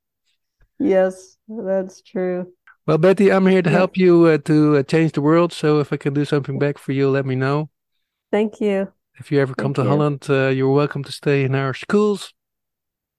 Yes, 0.79 1.39
that's 1.49 2.03
true. 2.03 2.53
Well, 2.87 2.99
Betty, 2.99 3.33
I'm 3.33 3.47
here 3.47 3.63
to 3.63 3.71
help 3.71 3.97
you 3.97 4.27
uh, 4.27 4.39
to 4.45 4.77
uh, 4.77 4.83
change 4.83 5.13
the 5.13 5.23
world. 5.23 5.53
So 5.53 5.81
if 5.81 5.93
I 5.93 5.97
can 5.97 6.15
do 6.15 6.25
something 6.25 6.59
back 6.59 6.79
for 6.79 6.93
you, 6.93 7.09
let 7.11 7.27
me 7.27 7.35
know. 7.35 7.71
Thank 8.31 8.61
you. 8.61 8.93
If 9.19 9.33
you 9.33 9.41
ever 9.41 9.55
come 9.55 9.73
Thank 9.73 9.77
to 9.77 9.83
you. 9.83 9.89
Holland, 9.89 10.27
uh, 10.29 10.49
you're 10.49 10.71
welcome 10.71 11.03
to 11.05 11.13
stay 11.13 11.45
in 11.45 11.55
our 11.55 11.73
schools. 11.73 12.33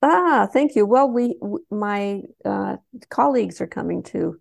Ah, 0.02 0.48
thank 0.52 0.76
you. 0.76 0.86
Well, 0.86 1.10
we 1.10 1.36
w- 1.42 1.66
my 1.72 2.22
uh, 2.46 2.78
colleagues 3.10 3.62
are 3.62 3.68
coming 3.68 4.04
to 4.04 4.40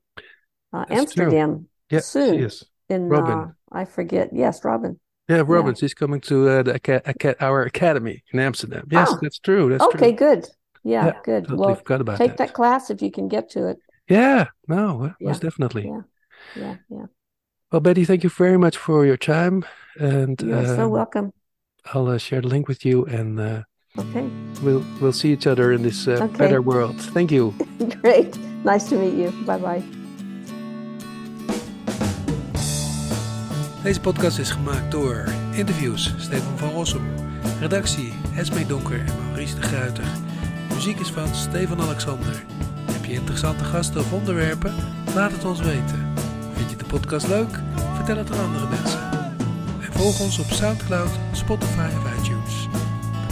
uh, 0.72 0.84
Amsterdam 0.90 1.68
Yeah, 1.90 2.00
soon. 2.00 2.40
is. 2.40 2.64
In 2.88 3.08
Robin. 3.08 3.38
uh, 3.38 3.46
I 3.72 3.84
forget. 3.84 4.30
Yes, 4.32 4.64
Robin. 4.64 5.00
Yeah, 5.28 5.42
Robin, 5.46 5.74
she's 5.74 5.94
coming 5.94 6.20
to 6.22 6.48
uh, 6.48 6.62
the 6.62 6.74
aca- 6.74 7.02
aca- 7.04 7.44
our 7.44 7.62
academy 7.62 8.22
in 8.32 8.38
Amsterdam. 8.38 8.86
Yes, 8.90 9.08
Oh. 9.12 9.18
that's 9.20 9.38
true. 9.40 9.68
That's 9.70 9.82
Okay, 9.84 10.12
true. 10.12 10.16
good. 10.28 10.46
Yeah, 10.84 11.06
Yeah, 11.06 11.12
good. 11.24 11.44
Totally 11.48 11.58
Well, 11.66 11.74
forgot 11.74 12.00
about 12.00 12.18
take 12.18 12.30
that. 12.30 12.38
that 12.38 12.52
class 12.54 12.90
if 12.90 13.02
you 13.02 13.10
can 13.10 13.26
get 13.28 13.50
to 13.50 13.68
it. 13.70 13.78
Yeah, 14.08 14.46
no, 14.68 15.02
uh, 15.02 15.12
Yeah, 15.18 15.28
most 15.30 15.42
definitely. 15.42 15.86
yeah. 15.86 16.02
Yeah, 16.54 16.74
yeah. 16.88 17.06
Well, 17.72 17.80
Betty, 17.80 18.04
thank 18.04 18.22
you 18.22 18.30
very 18.30 18.56
much 18.56 18.76
for 18.76 19.04
your 19.04 19.16
time, 19.16 19.64
and 19.98 20.40
You're 20.40 20.64
so 20.64 20.84
um, 20.84 20.90
welcome. 20.92 21.32
I'll 21.92 22.06
uh, 22.08 22.18
share 22.18 22.40
the 22.40 22.48
link 22.48 22.68
with 22.68 22.84
you, 22.84 23.04
and 23.06 23.40
uh, 23.40 23.62
Okay, 23.98 24.24
we'll 24.62 24.82
we'll 25.00 25.12
see 25.12 25.30
each 25.32 25.46
other 25.46 25.72
in 25.72 25.82
this 25.82 26.06
uh, 26.06 26.12
Okay. 26.12 26.36
better 26.36 26.62
world. 26.62 27.00
Thank 27.12 27.30
you. 27.30 27.52
great. 28.02 28.36
Nice 28.64 28.88
to 28.88 28.96
meet 28.96 29.14
you. 29.14 29.30
Bye 29.44 29.58
bye. 29.58 29.82
Deze 33.82 34.00
podcast 34.00 34.38
is 34.38 34.50
gemaakt 34.50 34.90
door 34.90 35.24
interviews 35.54 36.14
Stefan 36.18 36.58
van 36.58 36.70
Rossum, 36.70 37.02
redactie 37.60 38.12
Esme 38.36 38.66
Donker 38.66 38.98
en 39.00 39.12
Maurice 39.26 39.54
de 39.54 39.62
Gruiter. 39.62 40.04
Muziek 40.74 40.98
is 41.00 41.10
van 41.10 41.34
Stefan 41.34 41.80
Alexander. 41.80 42.44
Heb 42.92 43.04
je 43.04 43.12
interessante 43.12 43.64
gasten 43.64 44.00
of 44.00 44.12
onderwerpen? 44.12 44.74
Laat 45.14 45.32
het 45.32 45.44
ons 45.44 45.60
weten. 45.60 46.06
Vind 46.54 46.70
je 46.70 46.76
de 46.76 46.84
podcast 46.84 47.28
leuk? 47.28 47.60
Vertel 47.94 48.16
het 48.16 48.32
aan 48.32 48.44
andere 48.46 48.68
mensen. 48.68 49.00
En 49.80 49.92
volg 49.92 50.20
ons 50.20 50.38
op 50.38 50.46
Soundcloud, 50.50 51.10
Spotify 51.32 51.88
of 51.96 52.18
iTunes. 52.20 52.35